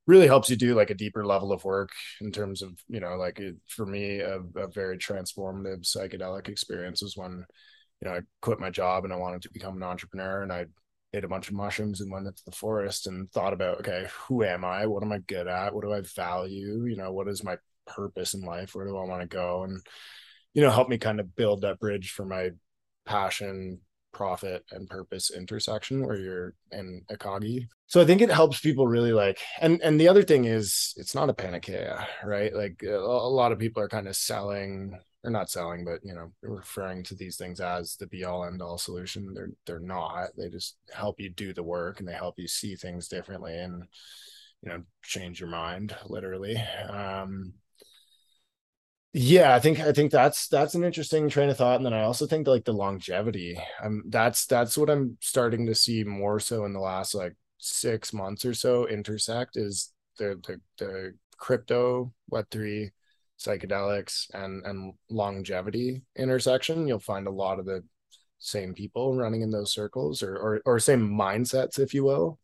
[0.07, 3.17] really helps you do like a deeper level of work in terms of you know
[3.17, 7.45] like it, for me a, a very transformative psychedelic experience was when
[8.01, 10.65] you know i quit my job and i wanted to become an entrepreneur and i
[11.13, 14.45] ate a bunch of mushrooms and went into the forest and thought about okay who
[14.45, 14.87] am i?
[14.87, 15.75] What am i good at?
[15.75, 16.85] What do i value?
[16.85, 18.75] You know what is my purpose in life?
[18.75, 19.65] Where do i want to go?
[19.65, 19.81] And
[20.55, 22.51] you know help me kind of build that bridge for my
[23.07, 23.81] passion
[24.13, 27.69] profit and purpose intersection where you're ikigai.
[27.87, 31.15] So I think it helps people really like and and the other thing is it's
[31.15, 32.55] not a panacea, right?
[32.55, 36.33] Like a, lot of people are kind of selling or not selling, but you know,
[36.43, 39.35] referring to these things as the be all end all solution.
[39.35, 40.29] They're they're not.
[40.37, 43.85] They just help you do the work and they help you see things differently and
[44.63, 46.57] you know change your mind literally.
[46.89, 47.55] Um
[49.13, 52.03] yeah i think i think that's that's an interesting train of thought and then i
[52.03, 53.59] also think like the longevity.
[53.83, 58.13] Um that's that's what i'm starting to see more so in the last like six
[58.13, 62.91] months or so intersect is the the, the crypto web3
[63.39, 66.87] psychedelics and and longevity intersection.
[66.87, 67.83] You'll find a lot of the
[68.39, 72.39] same people running in those circles or or, or same mindsets if you will.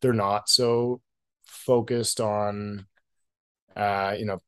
[0.00, 1.02] They're not so
[1.44, 2.86] focused on
[3.76, 4.40] uh you know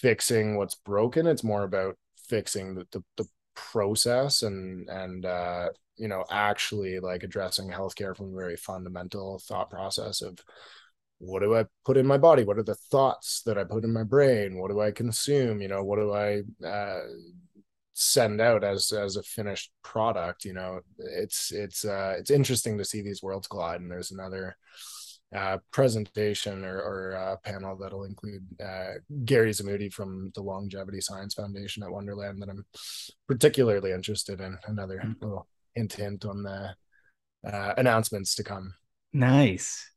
[0.00, 1.26] fixing what's broken.
[1.26, 1.96] It's more about
[2.28, 8.32] fixing the, the, the process and and uh, you know actually like addressing healthcare from
[8.32, 10.38] a very fundamental thought process of
[11.18, 12.44] what do I put in my body?
[12.44, 14.58] What are the thoughts that I put in my brain?
[14.58, 15.60] What do I consume?
[15.60, 17.00] You know, what do I uh,
[17.92, 20.46] send out as as a finished product?
[20.46, 23.82] You know, it's it's uh, it's interesting to see these worlds collide.
[23.82, 24.56] And there's another
[25.34, 31.34] uh, presentation or, or uh, panel that'll include uh, Gary Zamudi from the Longevity Science
[31.34, 32.64] Foundation at Wonderland that I'm
[33.28, 34.58] particularly interested in.
[34.66, 35.24] Another mm-hmm.
[35.24, 36.74] little hint hint on the
[37.46, 38.74] uh, announcements to come.
[39.12, 39.88] Nice.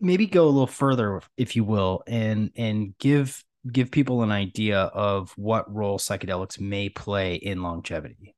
[0.00, 4.80] Maybe go a little further, if you will, and and give give people an idea
[4.80, 8.34] of what role psychedelics may play in longevity.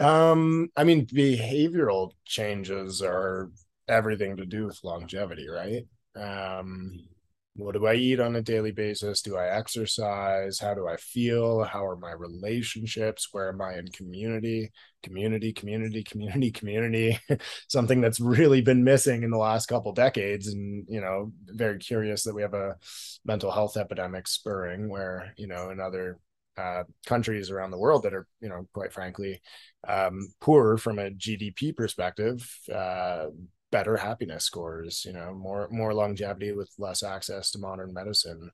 [0.00, 3.50] Um, I mean, behavioral changes are
[3.88, 5.84] everything to do with longevity, right?
[6.16, 7.06] Um,
[7.54, 9.20] what do I eat on a daily basis?
[9.20, 10.58] Do I exercise?
[10.58, 11.64] How do I feel?
[11.64, 13.28] How are my relationships?
[13.32, 14.70] Where am I in community?
[15.02, 17.18] Community, community, community, community.
[17.68, 20.46] Something that's really been missing in the last couple decades.
[20.48, 22.76] And, you know, very curious that we have a
[23.24, 26.18] mental health epidemic spurring where, you know, in other
[26.60, 29.40] uh, countries around the world that are, you know, quite frankly,
[29.86, 33.26] um, poorer from a GDP perspective, uh,
[33.72, 38.50] better happiness scores, you know, more more longevity with less access to modern medicine.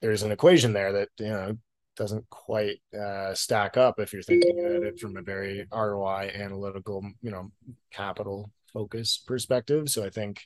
[0.00, 1.56] There's an equation there that you know
[1.96, 7.02] doesn't quite uh, stack up if you're thinking at it from a very ROI analytical,
[7.22, 7.50] you know,
[7.90, 9.88] capital focus perspective.
[9.88, 10.40] So I think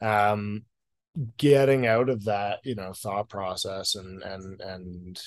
[0.00, 0.64] um,
[1.36, 5.22] getting out of that you know thought process and and and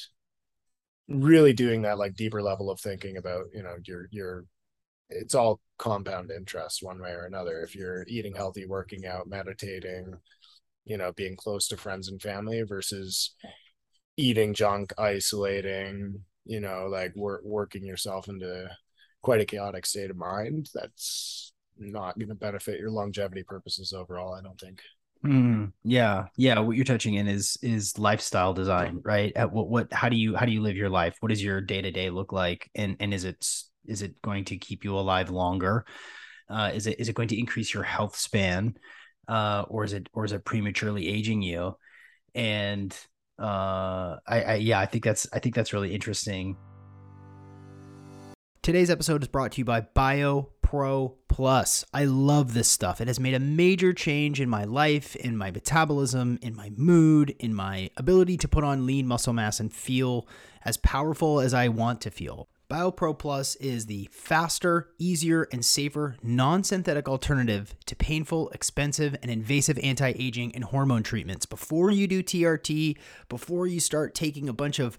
[1.07, 4.45] really doing that like deeper level of thinking about you know your your
[5.09, 7.61] it's all compound interest one way or another.
[7.61, 10.15] If you're eating healthy working out meditating
[10.85, 13.35] you know being close to friends and family versus
[14.17, 18.69] eating junk isolating you know like wor- working yourself into
[19.21, 24.33] quite a chaotic state of mind that's not going to benefit your longevity purposes overall
[24.33, 24.79] i don't think
[25.25, 26.59] Mm, yeah, yeah.
[26.59, 29.33] What you're touching in is is lifestyle design, right?
[29.35, 31.17] At what what how do you how do you live your life?
[31.19, 32.69] What does your day to day look like?
[32.75, 33.43] And and is it
[33.85, 35.85] is it going to keep you alive longer?
[36.47, 38.75] Uh, is it is it going to increase your health span,
[39.27, 41.75] uh, or is it or is it prematurely aging you?
[42.35, 42.95] And
[43.39, 46.55] uh, I, I yeah, I think that's I think that's really interesting.
[48.65, 51.85] Today's episode is brought to you by Bio Pro Plus.
[51.93, 52.99] I love this stuff.
[52.99, 57.35] It has made a major change in my life, in my metabolism, in my mood,
[57.37, 60.27] in my ability to put on lean muscle mass and feel
[60.63, 62.49] as powerful as I want to feel.
[62.67, 69.29] BioPro Plus is the faster, easier, and safer non synthetic alternative to painful, expensive, and
[69.29, 71.45] invasive anti aging and hormone treatments.
[71.45, 72.97] Before you do TRT,
[73.29, 74.97] before you start taking a bunch of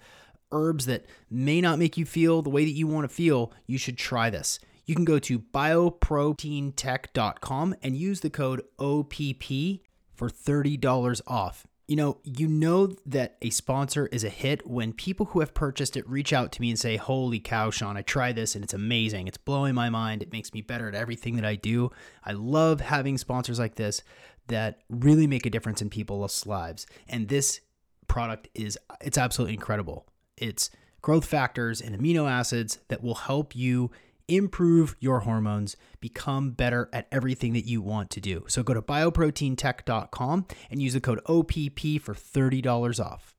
[0.53, 3.79] herbs that may not make you feel the way that you want to feel, you
[3.79, 4.59] should try this.
[4.87, 9.83] You can go to bioproteintech.com and use the code OPP
[10.15, 11.67] for $30 off.
[11.89, 15.97] You know, you know that a sponsor is a hit when people who have purchased
[15.97, 18.75] it reach out to me and say, Holy cow, Sean, I tried this and it's
[18.75, 19.29] amazing.
[19.29, 20.23] It's blowing my mind.
[20.23, 21.93] It makes me better at everything that I do.
[22.25, 24.03] I love having sponsors like this
[24.49, 26.87] that really make a difference in people's lives.
[27.09, 27.61] And this
[28.09, 30.07] product is it's absolutely incredible.
[30.37, 30.71] It's
[31.03, 33.91] growth factors and amino acids that will help you
[34.29, 38.45] improve your hormones, become better at everything that you want to do.
[38.49, 43.35] So go to bioproteintech.com and use the code OPP for $30 off.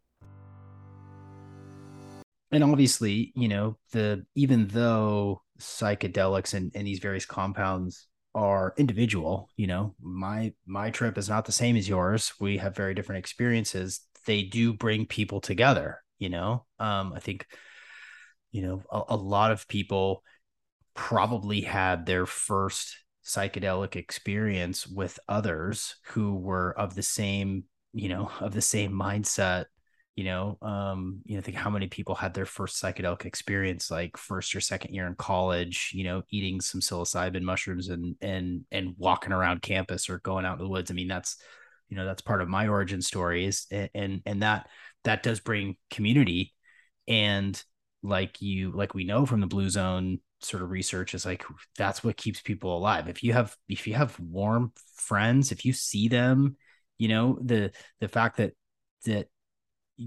[2.51, 9.49] And obviously, you know, the even though psychedelics and, and these various compounds are individual,
[9.57, 12.33] you know, my my trip is not the same as yours.
[12.39, 13.99] We have very different experiences.
[14.25, 16.65] They do bring people together, you know.
[16.79, 17.45] Um, I think,
[18.51, 20.23] you know, a, a lot of people
[20.93, 28.31] probably had their first psychedelic experience with others who were of the same you know
[28.39, 29.65] of the same mindset
[30.15, 34.15] you know um you know think how many people had their first psychedelic experience like
[34.15, 38.95] first or second year in college you know eating some psilocybin mushrooms and and and
[38.97, 41.37] walking around campus or going out in the woods i mean that's
[41.89, 44.67] you know that's part of my origin story is and and that
[45.03, 46.53] that does bring community.
[47.07, 47.61] And
[48.03, 51.43] like you like we know from the blue zone sort of research is like
[51.77, 53.07] that's what keeps people alive.
[53.07, 56.57] If you have if you have warm friends if you see them
[56.97, 58.53] you know the the fact that
[59.05, 59.27] that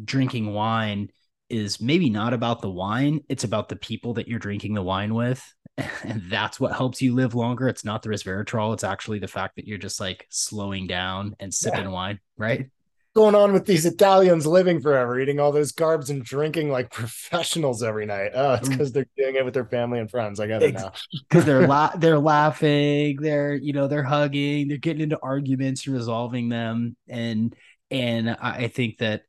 [0.05, 1.11] drinking wine
[1.48, 5.14] is maybe not about the wine it's about the people that you're drinking the wine
[5.14, 5.42] with.
[6.05, 7.66] And that's what helps you live longer.
[7.66, 11.53] It's not the resveratrol it's actually the fact that you're just like slowing down and
[11.53, 11.88] sipping yeah.
[11.88, 12.70] wine right
[13.14, 17.83] going on with these Italians living forever, eating all those carbs and drinking like professionals
[17.83, 18.33] every night?
[18.35, 18.94] Oh, it's because mm.
[18.94, 20.40] they're doing it with their family and friends.
[20.40, 20.92] I get it now.
[21.29, 26.49] Because they're la- they're laughing, they're you know they're hugging, they're getting into arguments, resolving
[26.49, 27.55] them, and
[27.90, 29.23] and I think that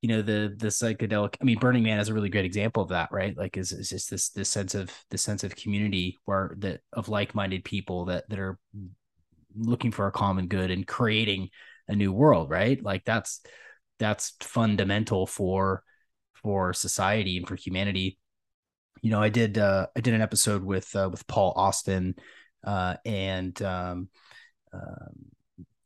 [0.00, 1.36] you know the the psychedelic.
[1.40, 3.36] I mean, Burning Man is a really great example of that, right?
[3.36, 7.08] Like, is is just this this sense of this sense of community where that of
[7.08, 8.58] like minded people that that are
[9.56, 11.48] looking for a common good and creating
[11.88, 12.82] a new world right?
[12.82, 13.40] Like that's
[13.98, 15.82] that's fundamental for
[16.34, 18.18] for society and for humanity.
[19.02, 22.14] You know i did uh i did an episode with uh, with paul austin
[22.66, 24.08] uh and um
[24.72, 25.10] uh,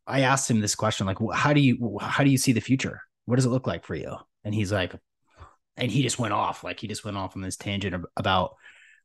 [0.07, 3.01] i asked him this question like how do you how do you see the future?
[3.25, 4.17] What does it look like for you?
[4.45, 4.95] And he's like
[5.77, 8.55] and he just went off like he just went off on this tangent about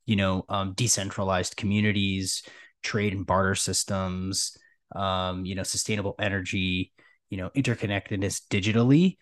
[0.05, 2.43] you know um, decentralized communities
[2.83, 4.57] trade and barter systems
[4.95, 6.91] um, you know, sustainable energy,
[7.29, 9.17] you know, interconnectedness digitally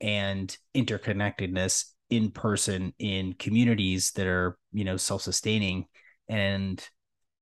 [0.00, 5.86] and interconnectedness in person in communities that are, you know, self-sustaining.
[6.28, 6.86] And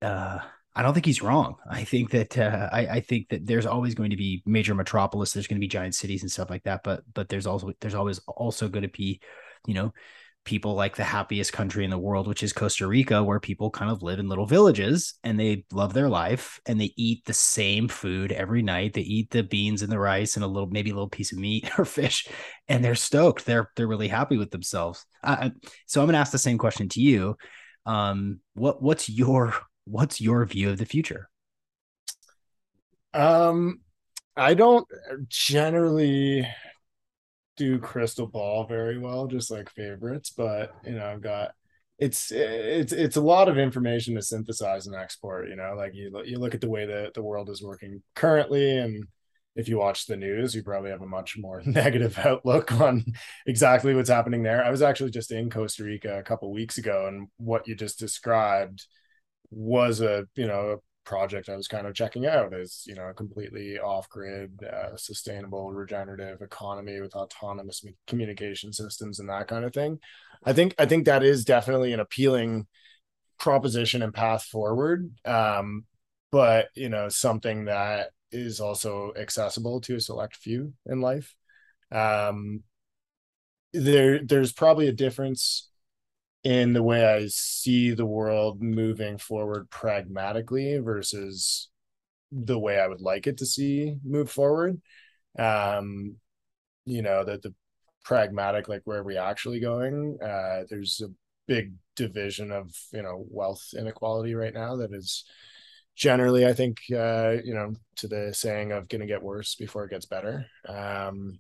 [0.01, 0.39] uh,
[0.75, 1.57] I don't think he's wrong.
[1.69, 5.33] I think that uh, I, I, think that there's always going to be major metropolis.
[5.33, 6.83] There's going to be giant cities and stuff like that.
[6.83, 9.21] But but there's also there's always also going to be,
[9.67, 9.93] you know,
[10.45, 13.91] people like the happiest country in the world, which is Costa Rica, where people kind
[13.91, 17.87] of live in little villages and they love their life and they eat the same
[17.89, 18.95] food every night.
[18.95, 21.39] They eat the beans and the rice and a little, maybe a little piece of
[21.39, 22.27] meat or fish,
[22.69, 23.47] and they're stoked.
[23.47, 25.05] They're they're really happy with themselves.
[25.23, 25.51] Uh,
[25.87, 27.37] so I'm going to ask the same question to you.
[27.87, 31.29] Um, what what's your what's your view of the future?
[33.15, 33.81] Um,
[34.37, 34.87] I don't
[35.29, 36.49] generally
[37.57, 41.53] do crystal ball very well, just like favorites, but you know, I've got
[41.99, 45.49] it's it's it's a lot of information to synthesize and export.
[45.49, 48.79] You know, like you you look at the way that the world is working currently,
[48.79, 49.05] and
[49.55, 53.05] if you watch the news, you probably have a much more negative outlook on
[53.47, 54.65] exactly what's happening there.
[54.65, 57.99] I was actually just in Costa Rica a couple weeks ago, and what you just
[57.99, 58.87] described
[59.51, 63.15] was a you know project I was kind of checking out is, you know a
[63.15, 69.99] completely off-grid, uh, sustainable, regenerative economy with autonomous communication systems and that kind of thing.
[70.45, 72.67] I think I think that is definitely an appealing
[73.39, 75.11] proposition and path forward.
[75.25, 75.85] Um,
[76.31, 81.35] but you know something that is also accessible to a select few in life.
[81.91, 82.63] Um,
[83.73, 85.69] there, there's probably a difference
[86.45, 91.69] in the way I see the world moving forward pragmatically versus
[92.33, 94.81] the way I would like it to see move forward.
[95.39, 96.17] Um,
[96.85, 97.55] you know, that the
[98.05, 100.19] pragmatic, like where are we actually going?
[100.21, 101.13] Uh, there's a
[101.47, 105.25] big division of, you know, wealth inequality right now that is
[105.95, 109.85] generally, I think, uh, you know, to the saying of going to get worse before
[109.85, 110.47] it gets better.
[110.69, 111.39] Um,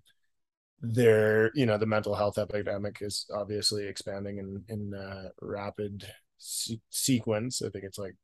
[0.82, 6.04] there you know the mental health epidemic is obviously expanding in in uh, rapid
[6.38, 7.62] se- sequence.
[7.62, 8.16] I think it's like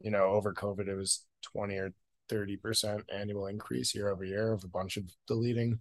[0.00, 1.92] you know over covid it was 20 or
[2.28, 5.78] 30 percent annual increase year over year of a bunch of the leading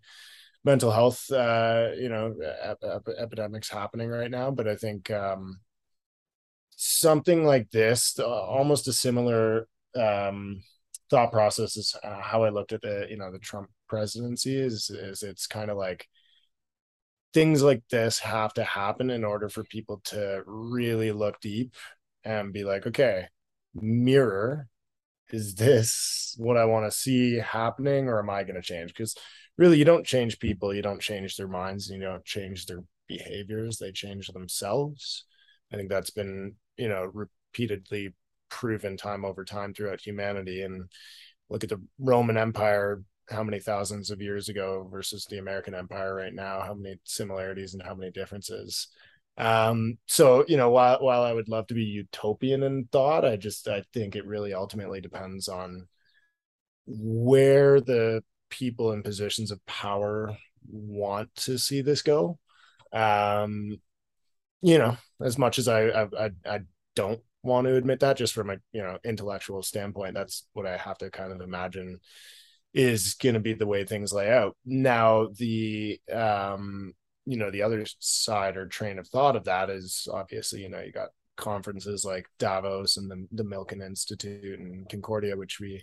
[0.64, 4.52] mental health uh you know ep- ep- epidemics happening right now.
[4.52, 5.60] But i think um
[6.76, 10.62] something like this uh, almost a similar um
[11.14, 14.90] thought process is uh, how I looked at the you know the Trump presidency is
[14.90, 16.08] is it's kind of like
[17.36, 21.76] things like this have to happen in order for people to really look deep
[22.24, 23.28] and be like okay
[23.76, 24.68] mirror
[25.30, 28.92] is this what I want to see happening or am I going to change?
[28.92, 29.16] Because
[29.56, 33.78] really you don't change people you don't change their minds you don't change their behaviors
[33.78, 35.26] they change themselves.
[35.72, 38.16] I think that's been you know repeatedly
[38.54, 40.62] proven time over time throughout humanity.
[40.62, 40.90] And
[41.50, 46.14] look at the Roman Empire, how many thousands of years ago versus the American Empire
[46.14, 48.90] right now, how many similarities and how many differences.
[49.38, 53.36] Um, so you know, while while I would love to be utopian in thought, I
[53.36, 55.88] just I think it really ultimately depends on
[56.86, 60.38] where the people in positions of power
[60.70, 62.38] want to see this go.
[62.92, 63.82] Um,
[64.62, 66.60] you know, as much as I I I, I
[66.96, 70.78] don't want to admit that just from a you know intellectual standpoint that's what i
[70.78, 72.00] have to kind of imagine
[72.74, 74.56] is going to be the way things lay out.
[74.66, 76.94] Now the um
[77.26, 80.82] you know the other side or train of thought of that is obviously you know
[80.82, 85.82] you got conferences like davos and the, the milken institute and concordia which we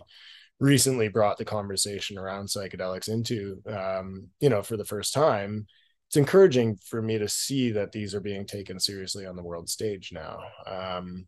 [0.59, 5.65] recently brought the conversation around psychedelics into um you know for the first time.
[6.07, 9.69] It's encouraging for me to see that these are being taken seriously on the world
[9.69, 10.39] stage now.
[10.67, 11.25] Um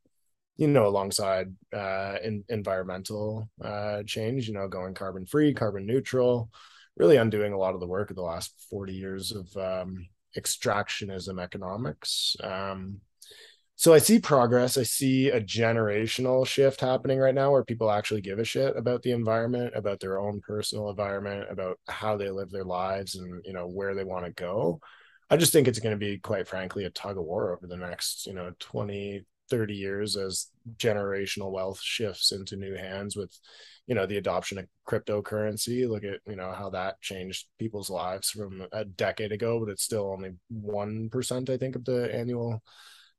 [0.57, 6.49] you know, alongside uh, in, environmental uh, change, you know, going carbon free, carbon neutral,
[6.95, 11.41] really undoing a lot of the work of the last 40 years of um, extractionism
[11.41, 12.35] economics.
[12.43, 13.01] Um,
[13.75, 14.77] so I see progress.
[14.77, 19.01] I see a generational shift happening right now where people actually give a shit about
[19.01, 23.53] the environment, about their own personal environment, about how they live their lives and, you
[23.53, 24.79] know, where they want to go.
[25.29, 27.77] I just think it's going to be, quite frankly, a tug of war over the
[27.77, 33.37] next, you know, 20, 30 years as generational wealth shifts into new hands with
[33.87, 35.87] you know the adoption of cryptocurrency.
[35.87, 39.83] Look at you know how that changed people's lives from a decade ago but it's
[39.83, 42.61] still only 1% i think of the annual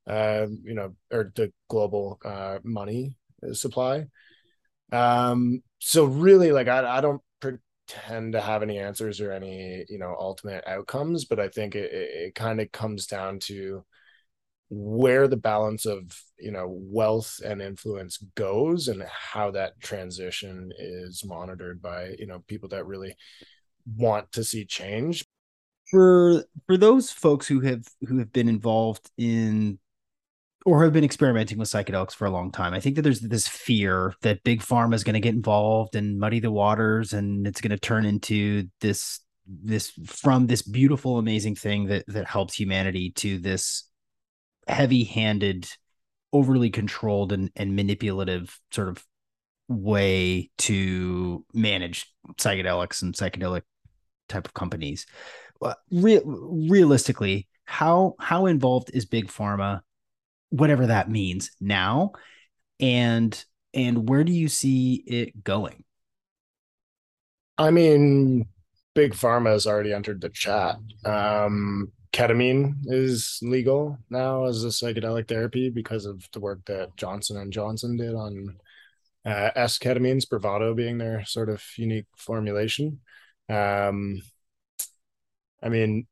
[0.06, 3.16] uh, you know or the global uh, money
[3.52, 4.06] supply.
[4.92, 9.98] Um so really like i, I don't pretend to have any answers or any you
[9.98, 13.84] know ultimate outcomes but i think it, it, it kind of comes down to
[14.76, 21.24] where the balance of you know wealth and influence goes and how that transition is
[21.24, 23.14] monitored by you know people that really
[23.96, 25.24] want to see change
[25.90, 29.78] for for those folks who have who have been involved in
[30.66, 32.72] or have been experimenting with psychedelics for a long time.
[32.72, 36.18] I think that there's this fear that big pharma is going to get involved and
[36.18, 41.54] muddy the waters and it's going to turn into this this from this beautiful amazing
[41.54, 43.84] thing that that helps humanity to this
[44.68, 45.68] heavy-handed,
[46.32, 49.04] overly controlled and, and manipulative sort of
[49.68, 53.62] way to manage psychedelics and psychedelic
[54.28, 55.06] type of companies.
[55.90, 59.80] Re- realistically, how how involved is big pharma,
[60.50, 62.12] whatever that means now,
[62.78, 65.84] and and where do you see it going?
[67.56, 68.46] I mean,
[68.94, 70.76] big pharma has already entered the chat.
[71.04, 77.36] Um, ketamine is legal now as a psychedelic therapy because of the work that Johnson
[77.36, 78.56] and Johnson did on
[79.26, 83.00] uh, S ketamine, Spravato being their sort of unique formulation.
[83.48, 84.22] Um,
[85.60, 86.06] I mean,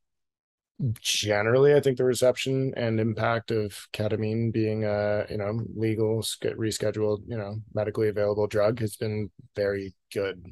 [1.01, 7.23] generally, I think the reception and impact of ketamine being a you know legal rescheduled
[7.29, 10.45] you know medically available drug has been very good.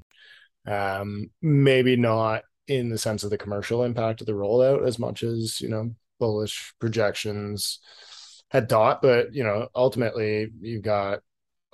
[0.65, 5.25] Um, maybe not in the sense of the commercial impact of the rollout as much
[5.25, 7.81] as you know bullish projections
[8.49, 11.19] had thought, but you know ultimately you've got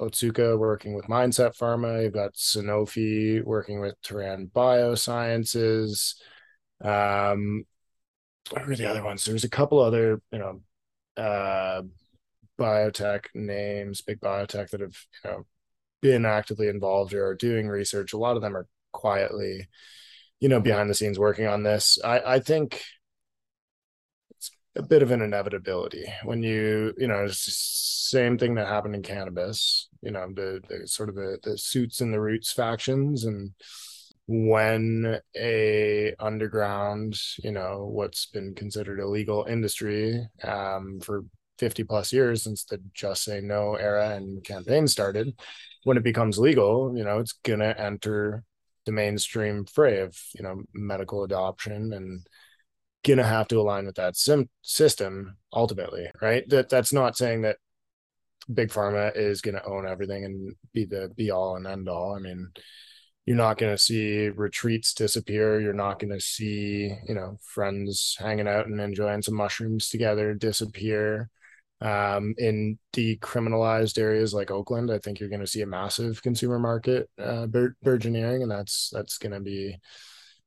[0.01, 6.15] Otsuka working with Mindset Pharma, you've got Sanofi working with Terran Biosciences.
[6.83, 7.65] Um,
[8.51, 9.25] what are the other ones?
[9.25, 10.61] There's a couple other, you know,
[11.23, 11.83] uh,
[12.59, 15.47] biotech names, big biotech that have, you know,
[16.01, 18.13] been actively involved or are doing research.
[18.13, 19.69] A lot of them are quietly,
[20.41, 21.99] you know, behind the scenes working on this.
[22.05, 22.83] I, I think
[24.31, 28.69] it's a bit of an inevitability when you, you know, it's the same thing that
[28.69, 32.53] happened in cannabis, you know, the, the sort of the, the suits and the roots
[32.53, 33.53] factions and,
[34.29, 41.25] when a underground you know what's been considered illegal industry um, for
[41.59, 45.33] 50 plus years since the just say no era and campaign started
[45.85, 48.43] when it becomes legal you know it's gonna enter
[48.87, 52.27] the mainstream fray of you know medical adoption and
[53.05, 57.59] gonna have to align with that sim- system ultimately right that that's not saying that
[58.53, 62.15] big pharma is going to own everything and be the be all and end all
[62.15, 62.49] i mean
[63.27, 65.61] you're not going to see retreats disappear.
[65.61, 70.33] You're not going to see, you know, friends hanging out and enjoying some mushrooms together
[70.33, 71.29] disappear.
[71.81, 76.59] Um, in decriminalized areas like Oakland, I think you're going to see a massive consumer
[76.59, 79.77] market uh, bur- burgeoning, and that's that's going to be,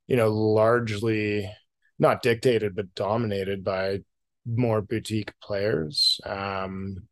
[0.07, 1.51] you know, largely
[1.99, 3.99] not dictated but dominated by
[4.45, 6.19] more boutique players.
[6.25, 7.07] Um,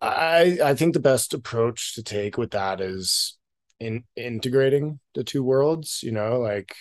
[0.00, 3.38] I I think the best approach to take with that is
[3.80, 6.74] in integrating the two worlds you know like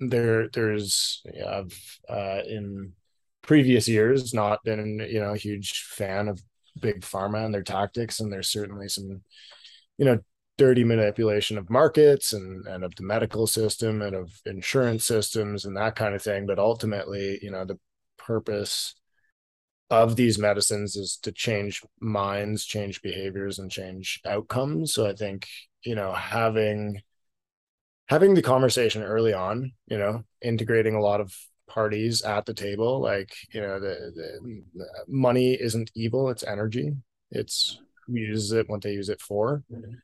[0.00, 2.92] there there's yeah, I've uh in
[3.46, 6.42] previous years not been you know a huge fan of
[6.80, 9.22] big pharma and their tactics and there's certainly some
[9.98, 10.18] you know
[10.58, 15.76] dirty manipulation of markets and and of the medical system and of insurance systems and
[15.76, 17.78] that kind of thing but ultimately you know the
[18.18, 18.94] purpose
[19.90, 24.94] of these medicines is to change minds, change behaviors, and change outcomes.
[24.94, 25.46] So I think
[25.84, 27.02] you know having
[28.08, 31.34] having the conversation early on, you know, integrating a lot of
[31.68, 36.92] parties at the table, like you know, the, the, the money isn't evil; it's energy.
[37.30, 39.64] It's who uses it what they use it for.
[39.72, 39.94] Mm-hmm.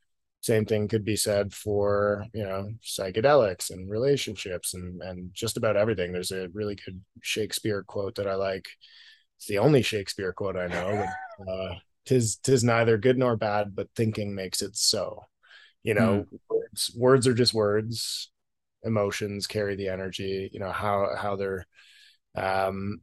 [0.40, 5.76] Same thing could be said for you know psychedelics and relationships and and just about
[5.76, 6.12] everything.
[6.12, 8.68] There's a really good Shakespeare quote that I like
[9.38, 11.06] it's the only Shakespeare quote I know.
[11.38, 11.74] But, uh,
[12.06, 15.24] tis tis neither good nor bad, but thinking makes it so.
[15.82, 16.38] You know, mm.
[16.48, 18.30] words, words are just words.
[18.84, 20.50] Emotions carry the energy.
[20.52, 21.66] You know how how they're
[22.34, 23.00] um,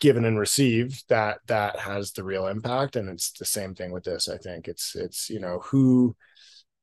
[0.00, 1.04] given and received.
[1.08, 4.28] That that has the real impact, and it's the same thing with this.
[4.28, 6.16] I think it's it's you know who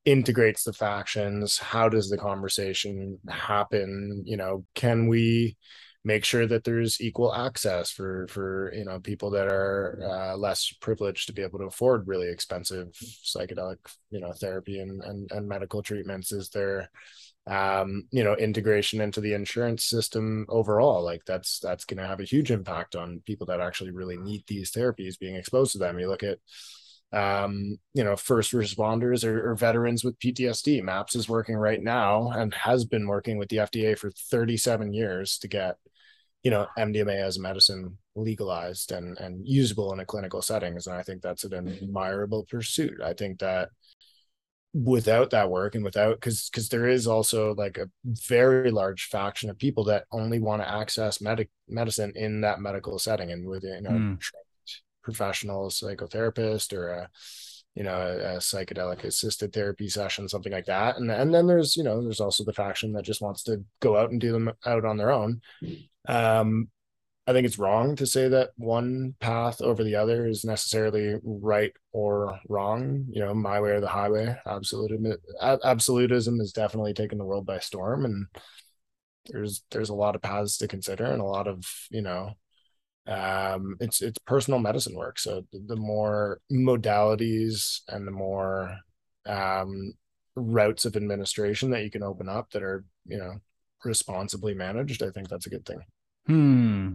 [0.06, 1.58] integrates the factions.
[1.58, 4.24] How does the conversation happen?
[4.26, 5.58] You know, can we
[6.04, 10.74] make sure that there's equal access for for you know people that are uh, less
[10.80, 13.78] privileged to be able to afford really expensive psychedelic
[14.10, 16.90] you know therapy and and, and medical treatments is there
[17.48, 21.04] um you know integration into the insurance system overall.
[21.04, 24.44] Like that's that's going to have a huge impact on people that actually really need
[24.48, 26.00] these therapies being exposed to them.
[26.00, 26.40] You look at
[27.12, 30.84] um, you know, first responders or, or, veterans with PTSD.
[30.84, 35.40] MAPS is working right now and has been working with the FDA for 37 years
[35.40, 35.78] to get
[36.44, 40.96] you know MDMA as a medicine legalized and and usable in a clinical settings and
[40.96, 43.02] I think that's an admirable pursuit.
[43.04, 43.70] I think that
[44.74, 49.50] without that work and without because because there is also like a very large faction
[49.50, 53.84] of people that only want to access medic medicine in that medical setting and within
[53.84, 54.20] you know mm.
[55.02, 57.10] professional psychotherapist or a
[57.74, 61.76] you know a, a, psychedelic assisted therapy session something like that and and then there's
[61.76, 64.52] you know there's also the faction that just wants to go out and do them
[64.68, 65.42] out on their own
[66.08, 66.68] um
[67.30, 71.74] i think it's wrong to say that one path over the other is necessarily right
[71.92, 73.06] or wrong.
[73.12, 74.36] You know my way or the highway.
[74.48, 75.14] Absolutism
[75.64, 78.26] absolutism has definitely taken the world by storm and
[79.28, 82.32] there's there's a lot of paths to consider and a lot of you know
[83.08, 85.20] um, it's it's personal medicine work.
[85.20, 88.76] So the more modalities and the more
[89.28, 89.94] um,
[90.36, 93.36] routes of administration that you can open up that are you know
[93.86, 95.80] responsibly managed i think that's a good thing.
[96.26, 96.94] Hmm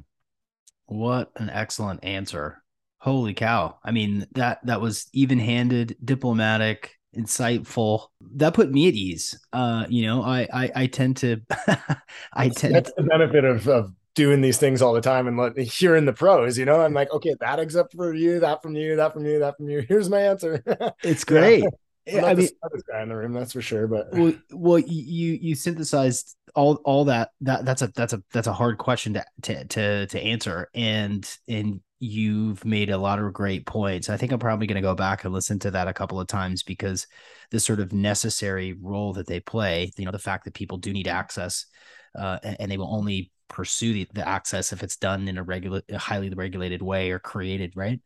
[0.87, 2.62] what an excellent answer.
[2.99, 3.78] Holy cow.
[3.85, 8.09] I mean that that was even-handed diplomatic insightful.
[8.37, 9.39] That put me at ease.
[9.53, 11.41] Uh you know i i, I tend to
[12.32, 15.59] i tend that's the benefit of, of doing these things all the time and let,
[15.59, 16.80] hearing the pros you know?
[16.80, 19.68] I'm like okay that except for you that from you that from you that from
[19.68, 19.85] you.
[19.89, 20.62] Here's my answer.
[21.03, 21.64] It's great
[22.07, 22.24] yeah.
[22.24, 25.55] i mean other guy in the room that's for sure but well, well you you
[25.55, 29.64] synthesized all all that that that's a that's a that's a hard question to to
[29.66, 34.11] to, to answer and and you've made a lot of great points.
[34.11, 36.26] I think I'm probably going to go back and listen to that a couple of
[36.26, 37.07] times because
[37.50, 40.92] the sort of necessary role that they play, you know, the fact that people do
[40.92, 41.66] need access
[42.14, 45.42] uh, and, and, they will only pursue the, the, access if it's done in a
[45.42, 48.00] regular, highly regulated way or created, right?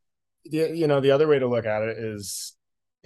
[0.44, 2.56] Yeah, you know, the other way to look at it is,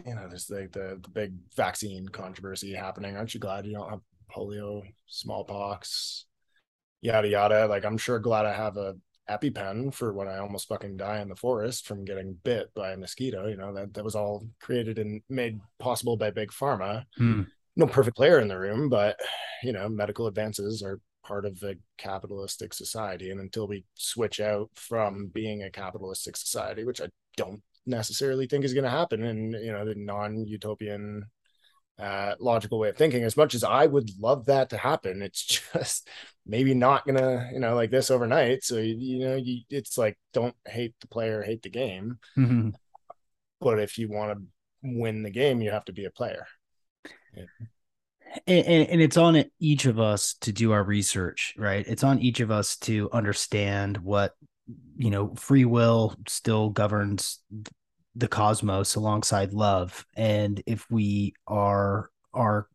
[0.05, 3.17] you know, there's like the, the big vaccine controversy happening.
[3.17, 6.27] Aren't you glad you don't have polio, smallpox,
[7.01, 7.67] yada yada?
[7.67, 8.95] Like, I'm sure glad I have a
[9.31, 12.97] EpiPen for when I almost fucking die in the forest from getting bit by a
[12.97, 13.47] mosquito.
[13.47, 17.05] You know, that, that was all created and made possible by big pharma.
[17.17, 17.43] Hmm.
[17.77, 19.19] No perfect player in the room, but
[19.63, 23.31] you know, medical advances are part of the capitalistic society.
[23.31, 28.65] And until we switch out from being a capitalistic society, which I don't necessarily think
[28.65, 31.25] is going to happen in, you know, the non-utopian
[31.99, 33.23] uh, logical way of thinking.
[33.25, 36.09] As much as I would love that to happen, it's just
[36.47, 38.65] maybe not gonna, you know, like this overnight.
[38.65, 42.19] So you, you know, you, it's like don't hate the player, hate the game.
[42.37, 42.71] Mm-hmm.
[43.61, 44.45] But if you want to
[44.83, 46.47] win the game, you have to be a player.
[47.37, 47.45] Yeah.
[48.47, 51.87] And, and, and, it's on each of us to do our research, right?
[51.87, 54.35] It's on each of us to understand what
[54.97, 57.41] you know free will still governs
[58.15, 60.05] the cosmos alongside love.
[60.17, 62.69] And if we are are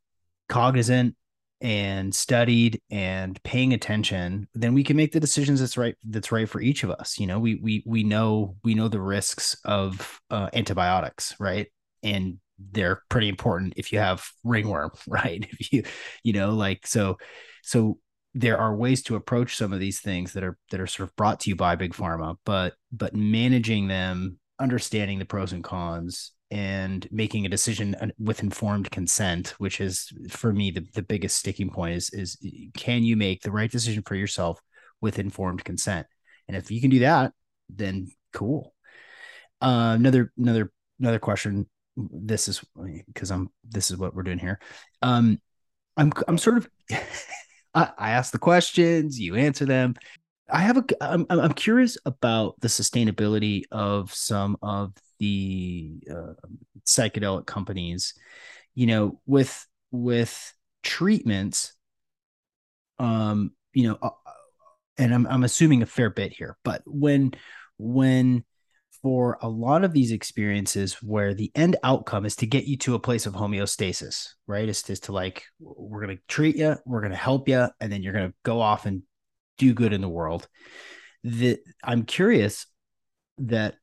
[0.50, 1.16] cognizant
[1.60, 6.48] and studied and paying attention then we can make the decisions that's right that's right
[6.48, 7.20] for each of us.
[7.20, 11.68] You know we we we know we know the risks of uh, antibiotics right?
[12.04, 12.40] And
[12.72, 15.48] they're pretty important if you have ringworm right?
[15.60, 15.84] If you
[16.24, 17.18] you know like so
[17.64, 18.00] so
[18.40, 21.16] there are ways to approach some of these things that are that are sort of
[21.16, 26.34] brought to you by big pharma but but managing them understanding the pros and cons
[26.50, 31.70] and making a decision with informed consent which is for me the, the biggest sticking
[31.70, 32.38] point is is
[32.76, 34.62] can you make the right decision for yourself
[35.02, 36.08] with informed consent?
[36.48, 37.34] And if you can do that
[37.70, 38.74] then cool.
[39.62, 41.68] Uh, another another another question
[41.98, 42.64] this is
[43.08, 44.60] because i'm this is what we're doing here.
[45.02, 45.42] Um
[45.98, 46.70] i'm i'm sort of
[47.98, 49.96] I, ask the questions you answer them
[50.50, 50.86] I have a.
[51.02, 56.34] I'm I'm curious about the sustainability of some of the uh,
[56.86, 58.14] psychedelic companies.
[58.74, 60.54] You know, with with
[60.84, 61.74] treatments.
[63.00, 64.10] Um, you know, uh,
[64.98, 67.34] and I'm I'm assuming a fair bit here, but when
[67.78, 68.46] when
[69.02, 72.96] for a lot of these experiences where the end outcome is to get you to
[72.96, 74.68] a place of homeostasis, right?
[74.68, 77.92] It's just to like, we're going to treat you, we're going to help you, and
[77.92, 79.04] then you're going to go off and
[79.58, 80.48] do good in the world.
[81.24, 82.68] That I'm curious
[83.40, 83.76] that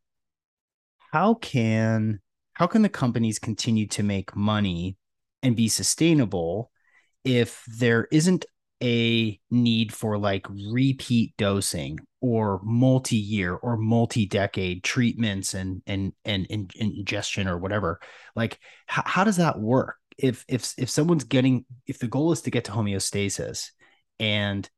[1.12, 2.20] how can
[2.54, 4.96] how can the companies continue to make money
[5.42, 6.70] and be sustainable
[7.24, 8.46] if there isn't
[8.84, 16.72] a need for like repeat dosing or multi-year or multi-decade treatments and and and, and
[16.78, 17.98] ingestion or whatever
[18.36, 22.42] like how, how does that work if if if someone's getting if the goal is
[22.42, 23.70] to get to homeostasis
[24.20, 24.68] and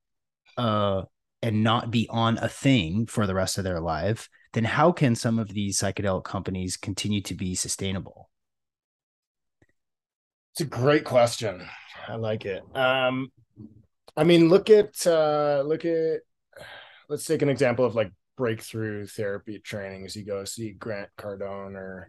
[0.57, 1.03] uh,
[1.43, 5.15] and not be on a thing for the rest of their life, then how can
[5.15, 8.31] some of these psychedelic companies continue to be sustainable?
[10.53, 11.69] It's a great question.
[12.09, 12.63] I like it.
[12.75, 13.31] Um,
[14.17, 16.21] I mean, look at uh, look at
[17.09, 20.17] let's take an example of like breakthrough therapy trainings.
[20.17, 22.09] You go see Grant Cardone or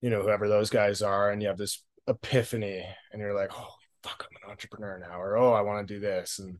[0.00, 3.74] you know whoever those guys are, and you have this epiphany, and you're like, "Oh
[4.02, 6.58] fuck, I'm an entrepreneur now," or "Oh, I want to do this," and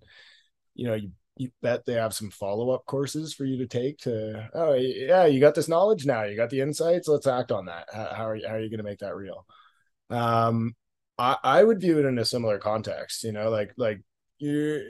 [0.75, 4.49] you know you you bet they have some follow-up courses for you to take to
[4.55, 7.87] oh yeah you got this knowledge now you got the insights let's act on that
[7.93, 9.47] how, how are you, how are you going to make that real
[10.09, 10.75] um
[11.19, 14.01] i i would view it in a similar context you know like like
[14.39, 14.83] you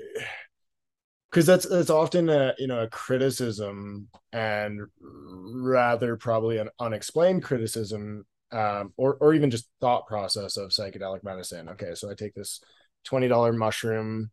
[1.31, 8.25] because that's that's often a you know a criticism and rather probably an unexplained criticism
[8.53, 12.61] um or or even just thought process of psychedelic medicine okay so i take this
[13.07, 14.31] $20 mushroom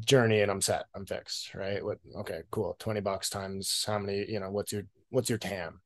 [0.00, 0.86] journey and I'm set.
[0.94, 1.84] I'm fixed, right?
[1.84, 2.76] What okay, cool.
[2.78, 5.80] 20 bucks times how many, you know, what's your what's your TAM?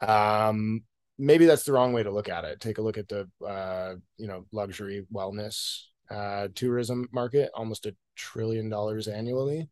[0.00, 0.82] Um
[1.18, 2.60] maybe that's the wrong way to look at it.
[2.60, 7.94] Take a look at the uh, you know luxury wellness uh, tourism market, almost a
[8.16, 9.68] trillion dollars annually.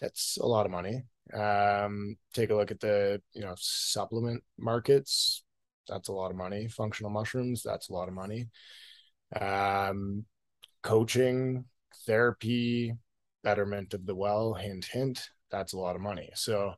[0.00, 1.02] That's a lot of money.
[1.34, 5.42] Um, take a look at the you know supplement markets.
[5.88, 6.68] That's a lot of money.
[6.68, 7.62] Functional mushrooms.
[7.62, 8.48] That's a lot of money.
[9.38, 10.24] Um,
[10.82, 11.64] coaching,
[12.06, 12.94] therapy,
[13.42, 14.54] betterment of the well.
[14.54, 15.30] Hint, hint.
[15.50, 16.30] That's a lot of money.
[16.34, 16.74] So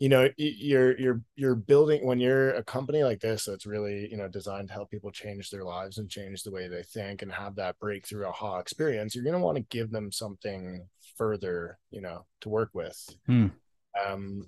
[0.00, 4.16] you know you're you're you're building when you're a company like this that's really you
[4.16, 7.30] know designed to help people change their lives and change the way they think and
[7.30, 10.84] have that breakthrough aha experience you're going to want to give them something
[11.16, 13.48] further you know to work with hmm.
[14.04, 14.42] um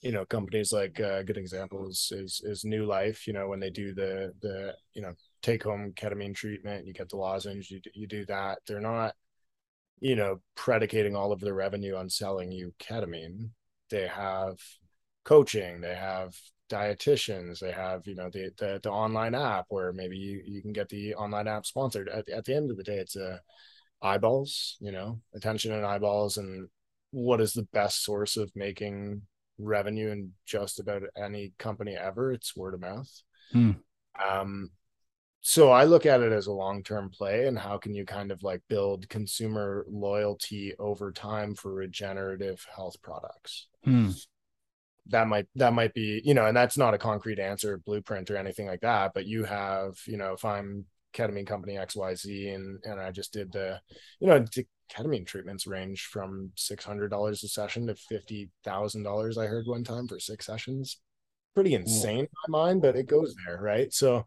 [0.00, 3.60] you know companies like uh, a good example is, is Nue Life you know when
[3.60, 5.12] they do the the you know
[5.42, 9.14] take home ketamine treatment you get the lozenge you, you do that they're not
[10.00, 13.50] you know predicating all of their revenue on selling you ketamine
[13.90, 14.56] they have
[15.24, 16.34] coaching they have
[16.70, 20.72] dietitians they have you know the, the, the online app where maybe you, you can
[20.72, 22.08] get the online app sponsored.
[22.08, 23.40] At, at the end of the day it's a
[24.00, 26.38] eyeballs you know attention and eyeballs.
[26.38, 26.68] And
[27.10, 29.22] what is the best source of making
[29.58, 32.32] revenue in just about any company ever?
[32.32, 33.10] It's word of mouth.
[33.52, 33.72] Hmm.
[34.28, 34.70] um
[35.42, 38.30] so I look at it as a long term play and how can you kind
[38.30, 43.68] of like build consumer loyalty over time for regenerative health products.
[43.84, 44.10] Hmm.
[45.06, 48.36] That might that might be you know, and that's not a concrete answer, blueprint or
[48.36, 49.12] anything like that.
[49.14, 50.84] But you have you know, if I'm
[51.14, 53.80] ketamine company X Y Z and and I just did the
[54.20, 54.44] you know
[54.92, 59.38] ketamine treatments range from six hundred dollars a session to fifty thousand dollars.
[59.38, 61.00] I heard one time for six sessions.
[61.54, 63.92] Pretty insane in my mind, but it goes there, right?
[63.92, 64.24] So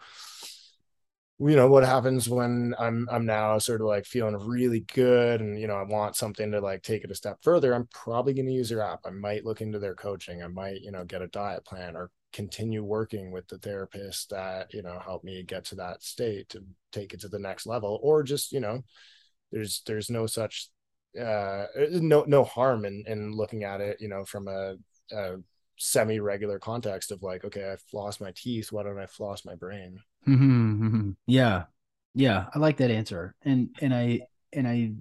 [1.50, 5.60] you know what happens when i'm i'm now sort of like feeling really good and
[5.60, 8.46] you know i want something to like take it a step further i'm probably going
[8.46, 9.02] to use their app.
[9.06, 10.44] I might look into their coaching.
[10.44, 14.74] I might you know get a diet plan or continue working with the therapist that
[14.74, 18.00] you know helped me get to that state to take it to the next level
[18.02, 18.84] or just you know
[19.52, 20.70] there's there's no such
[21.20, 24.76] uh no no harm in in looking at it you know from a,
[25.12, 25.36] a
[25.78, 28.72] semi regular context of like okay i floss my teeth.
[28.72, 31.10] Why don't i floss my brain Mm-hmm, mm-hmm.
[31.28, 31.66] Yeah,
[32.14, 34.22] yeah, I like that answer, and and I
[34.54, 34.94] and I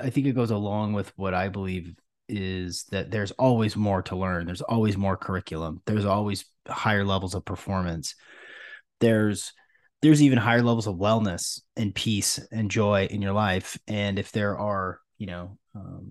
[0.00, 1.94] I think it goes along with what I believe
[2.28, 4.46] is that there's always more to learn.
[4.46, 5.82] There's always more curriculum.
[5.86, 8.14] There's always higher levels of performance.
[9.00, 9.52] There's
[10.00, 13.78] there's even higher levels of wellness and peace and joy in your life.
[13.86, 16.10] And if there are, you know, um,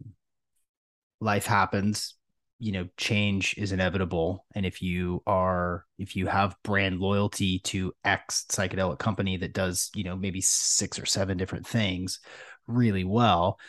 [1.19, 2.15] life happens,
[2.61, 4.45] you know change is inevitable.
[4.53, 9.89] And if you are if you have brand loyalty to x psychedelic company that does
[9.95, 12.19] you know maybe six or seven different things
[12.67, 13.59] really well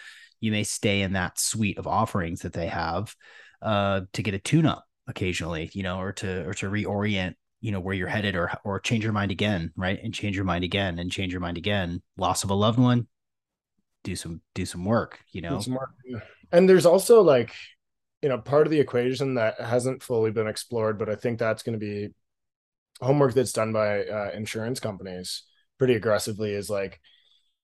[0.40, 3.14] you may stay in that suite of offerings that they have
[3.62, 7.72] uh, to get a tune up occasionally you know or to or to reorient you
[7.72, 10.01] know where you're headed or or change your mind again right?
[10.03, 12.03] And change your mind again and change your mind again.
[12.18, 13.07] Loss of a loved one
[14.05, 15.62] do some do some work you know?
[15.68, 15.93] work.
[16.51, 17.55] and there's also like
[18.23, 21.62] you know part of the equation that hasn't fully been explored but i think that's
[21.62, 22.09] going to be
[23.01, 25.43] homework that's done by uh, insurance companies
[25.79, 27.01] pretty aggressively is like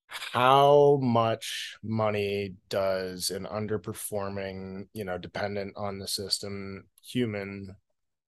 [0.07, 7.75] how much money does an underperforming you know dependent on the system human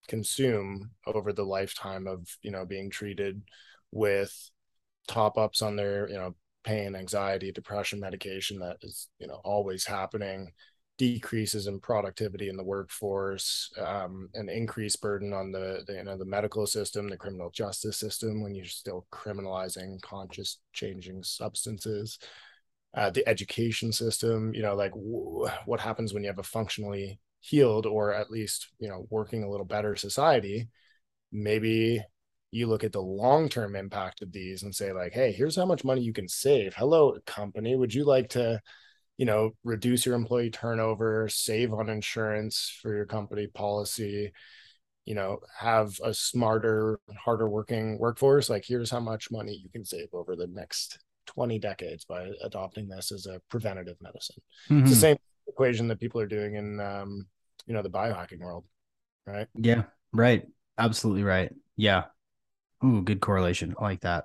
[0.07, 3.41] consume over the lifetime of you know being treated
[3.91, 4.33] with
[5.07, 9.85] top ups on their you know pain anxiety depression medication that is you know always
[9.85, 10.51] happening
[10.97, 16.17] decreases in productivity in the workforce, um, an increased burden on the, the, you know
[16.17, 22.19] the medical system, the criminal justice system when you're still criminalizing conscious changing substances,
[22.95, 24.53] uh, the education system.
[24.53, 28.67] You know, like w- what happens when you have a functionally healed or at least
[28.79, 30.69] you know working a little better society?
[31.31, 32.03] Maybe
[32.51, 35.85] you look at the long-term impact of these and say like hey here's how much
[35.85, 38.59] money you can save hello company would you like to
[39.21, 44.31] you know reduce your employee turnover save on insurance for your company policy
[45.05, 49.85] you know have a smarter harder working workforce like here's how much money you can
[49.85, 50.97] save over the next
[51.27, 54.41] 20 decades by adopting this as a preventative medicine.
[54.67, 54.79] Mm-hmm.
[54.79, 55.01] it's the mm-hmm.
[55.01, 55.17] same
[55.47, 57.27] equation that people are doing in um,
[57.67, 58.65] you know the biohacking world
[59.27, 59.47] right?
[59.53, 60.47] Yeah right.
[60.79, 61.53] Absolutely right.
[61.77, 62.05] Yeah.
[62.83, 63.75] Ooh, good correlation.
[63.79, 64.23] I like that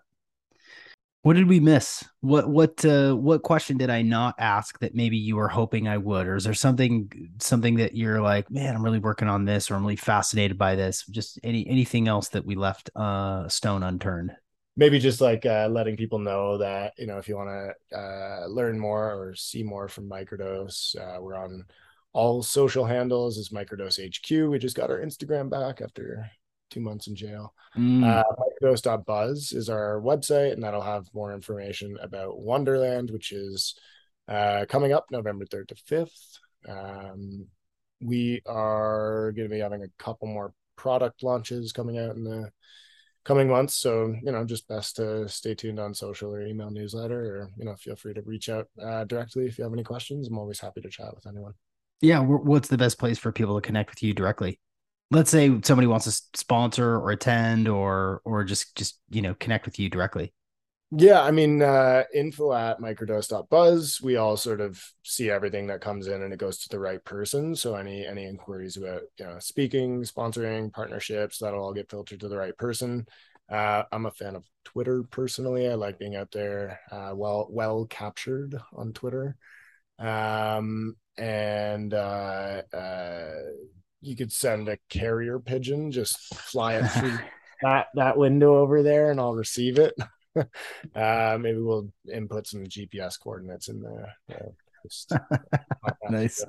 [1.27, 2.05] what did we miss?
[2.20, 5.99] What what uh, what question did I not ask that maybe you were hoping I
[5.99, 7.11] would, or is there something
[7.41, 10.77] something that you're like, man, I'm really working on this, or I'm really fascinated by
[10.77, 11.05] this?
[11.07, 14.37] Just any anything else that we left uh, stone unturned?
[14.77, 17.51] Maybe just like uh, letting people know that you know if you want
[17.91, 21.64] to uh, learn more or see more from Microdose, uh, we're on
[22.12, 24.49] all social handles as Microdose HQ.
[24.49, 26.31] We just got our Instagram back after
[26.71, 27.55] two months in jail.
[27.77, 28.05] Mm.
[28.05, 28.25] Uh,
[28.62, 33.79] microdose.buzz is our website, and that'll have more information about Wonderland, which is
[34.29, 36.39] uh, coming up November 3rd to 5th.
[36.69, 37.47] Um,
[38.01, 42.51] we are going to be having a couple more product launches coming out in the
[43.25, 43.75] coming months.
[43.75, 47.64] So, you know, just best to stay tuned on social or email newsletter, or, you
[47.64, 50.29] know, feel free to reach out uh, directly if you have any questions.
[50.29, 51.55] I'm always happy to chat with anyone.
[52.01, 52.21] Yeah.
[52.21, 54.61] What's the best place for people to connect with you directly?
[55.11, 59.67] Let's say somebody wants to sponsor or attend or, or just, just, you know, connect
[59.67, 60.33] with you directly.
[60.93, 64.01] Yeah, I mean, uh, info at microdose.buzz.
[64.03, 67.05] We all sort of see everything that comes in and it goes to the right
[67.05, 67.57] person.
[67.57, 72.29] So any any inquiries about you know speaking, sponsoring, partnerships, that'll all get filtered to
[72.29, 73.07] the right person.
[73.51, 75.69] Uh, I'm a fan of Twitter personally.
[75.69, 79.37] I like being out there, uh, well well captured on Twitter.
[79.99, 83.33] Um, and uh, uh,
[84.07, 87.19] you could send a carrier pigeon, just fly it through
[87.63, 89.95] that that window over there, and I'll receive it.
[90.95, 94.15] uh, maybe we'll input some GPS coordinates in there.
[94.31, 95.19] Uh,
[96.11, 96.45] nice.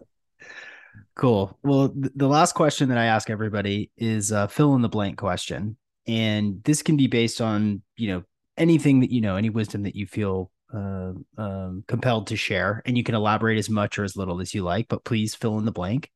[1.15, 1.57] Cool.
[1.63, 5.17] Well, th- the last question that I ask everybody is uh, fill in the blank
[5.17, 5.77] question,
[6.07, 8.23] and this can be based on you know
[8.57, 12.97] anything that you know, any wisdom that you feel uh, um, compelled to share, and
[12.97, 14.87] you can elaborate as much or as little as you like.
[14.87, 16.11] But please fill in the blank.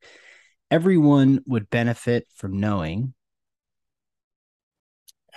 [0.71, 3.13] Everyone would benefit from knowing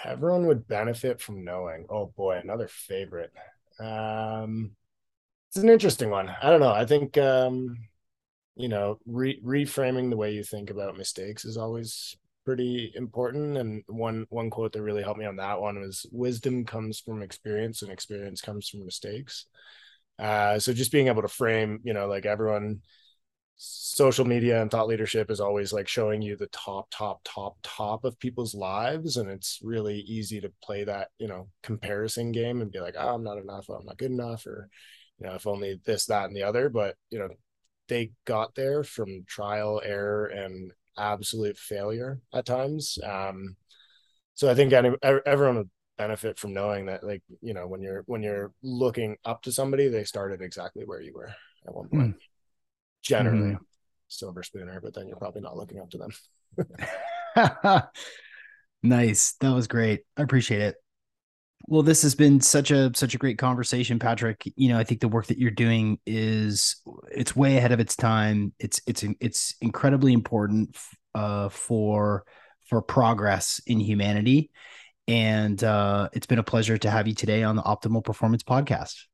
[0.05, 1.87] everyone would benefit from knowing.
[1.89, 3.33] Oh boy, another favorite.
[3.81, 4.73] Um,
[5.49, 6.29] it's an interesting one.
[6.43, 6.73] I don't know.
[6.73, 7.77] I think um,
[8.57, 13.57] you know, re- reframing the way you think about mistakes is always pretty important.
[13.57, 17.23] And one one quote that really helped me on that one was wisdom comes from
[17.23, 19.47] experience and experience comes from mistakes.
[20.19, 22.83] Uh, so just being able to frame, you know, like everyone
[23.57, 28.05] social media and thought leadership is always like showing you the top top top top
[28.05, 32.73] of people's lives and it's really easy to play that you know comparison game and
[32.73, 34.69] be like oh i'm not enough i'm not good enough or
[35.21, 37.29] you know if only this that and the other but you know
[37.87, 43.55] they got there from trial error and absolute failure at times um
[44.35, 44.91] so i think any,
[45.27, 49.43] everyone would benefit from knowing that like you know when you're when you're looking up
[49.43, 51.33] to somebody they started exactly where you were
[51.67, 52.17] at one point.
[52.17, 52.21] Mm
[53.05, 53.63] generally mm-hmm.
[54.09, 56.13] silver spooner, but then you're probably not looking up to them.
[58.83, 59.35] nice.
[59.41, 60.03] That was great.
[60.17, 60.77] I appreciate it.
[61.67, 64.43] Well, this has been such a such a great conversation, Patrick.
[64.55, 66.77] You know, I think the work that you're doing is
[67.11, 68.53] it's way ahead of its time.
[68.59, 70.77] It's it's it's incredibly important
[71.15, 72.25] uh, for
[72.69, 74.51] for progress in humanity,
[75.09, 79.05] and uh, it's been a pleasure to have you today on the Optimal Performance Podcast.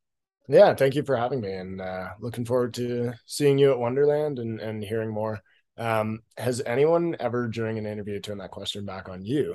[0.51, 4.41] Yeah, thank you for having me, and uh, looking forward to seeing you at Wonderland
[4.41, 5.41] and and hearing more.
[5.79, 9.55] Um, has anyone ever during an interview turned that question back on you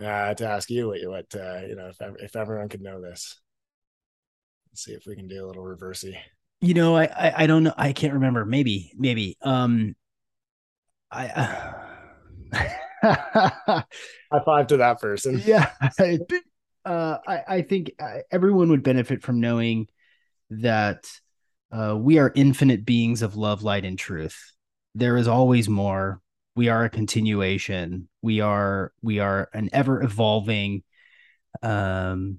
[0.00, 3.02] uh, to ask you what you what uh, you know if if everyone could know
[3.02, 3.40] this?
[4.70, 6.16] Let's see if we can do a little reversey.
[6.60, 7.74] You know, I I, I don't know.
[7.76, 8.44] I can't remember.
[8.44, 9.36] Maybe maybe.
[9.42, 9.96] Um,
[11.10, 11.26] I.
[11.26, 11.72] Uh...
[14.30, 15.42] High five to that person.
[15.44, 15.70] Yeah.
[16.84, 19.88] uh, I, I think uh, everyone would benefit from knowing
[20.62, 21.06] that
[21.72, 24.52] uh, we are infinite beings of love, light, and truth.
[24.94, 26.20] There is always more.
[26.56, 28.08] We are a continuation.
[28.22, 30.84] We are we are an ever evolving
[31.62, 32.38] um,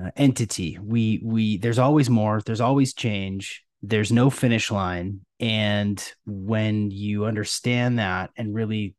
[0.00, 0.78] uh, entity.
[0.80, 2.40] We we there's always more.
[2.40, 3.64] There's always change.
[3.82, 5.20] There's no finish line.
[5.40, 8.94] And when you understand that and really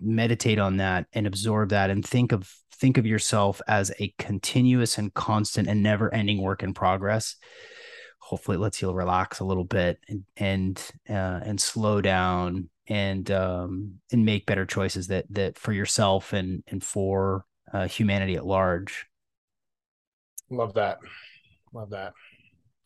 [0.00, 4.98] meditate on that and absorb that and think of think of yourself as a continuous
[4.98, 7.36] and constant and never ending work in progress.
[8.18, 13.30] Hopefully it lets you relax a little bit and and uh, and slow down and
[13.30, 18.46] um and make better choices that that for yourself and and for uh, humanity at
[18.46, 19.06] large.
[20.50, 20.98] Love that.
[21.72, 22.12] Love that.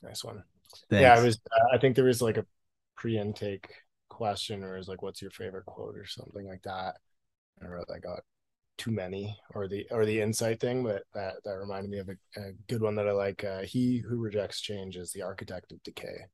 [0.02, 0.42] Nice one.
[0.90, 1.02] Thanks.
[1.02, 2.44] yeah i was uh, i think there was like a
[2.94, 3.68] pre-intake
[4.10, 6.96] question or is like what's your favorite quote or something like that?
[7.62, 8.20] I wrote i got
[8.78, 12.40] too many or the or the insight thing but that that reminded me of a,
[12.40, 15.82] a good one that i like uh, he who rejects change is the architect of
[15.82, 16.26] decay.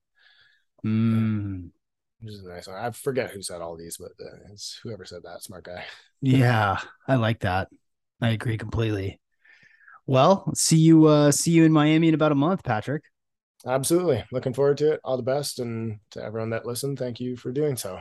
[0.84, 1.70] Mm.
[2.20, 2.76] which is a nice one.
[2.76, 5.84] I forget who said all these but uh, it's whoever said that smart guy.
[6.20, 7.68] Yeah i like that.
[8.20, 9.20] I agree completely.
[10.07, 13.05] Well see you uh see you in miami in about a month patrick.
[13.66, 14.24] Absolutely.
[14.30, 15.01] Looking forward to it.
[15.05, 18.01] All the best and to everyone that listened thank you for doing so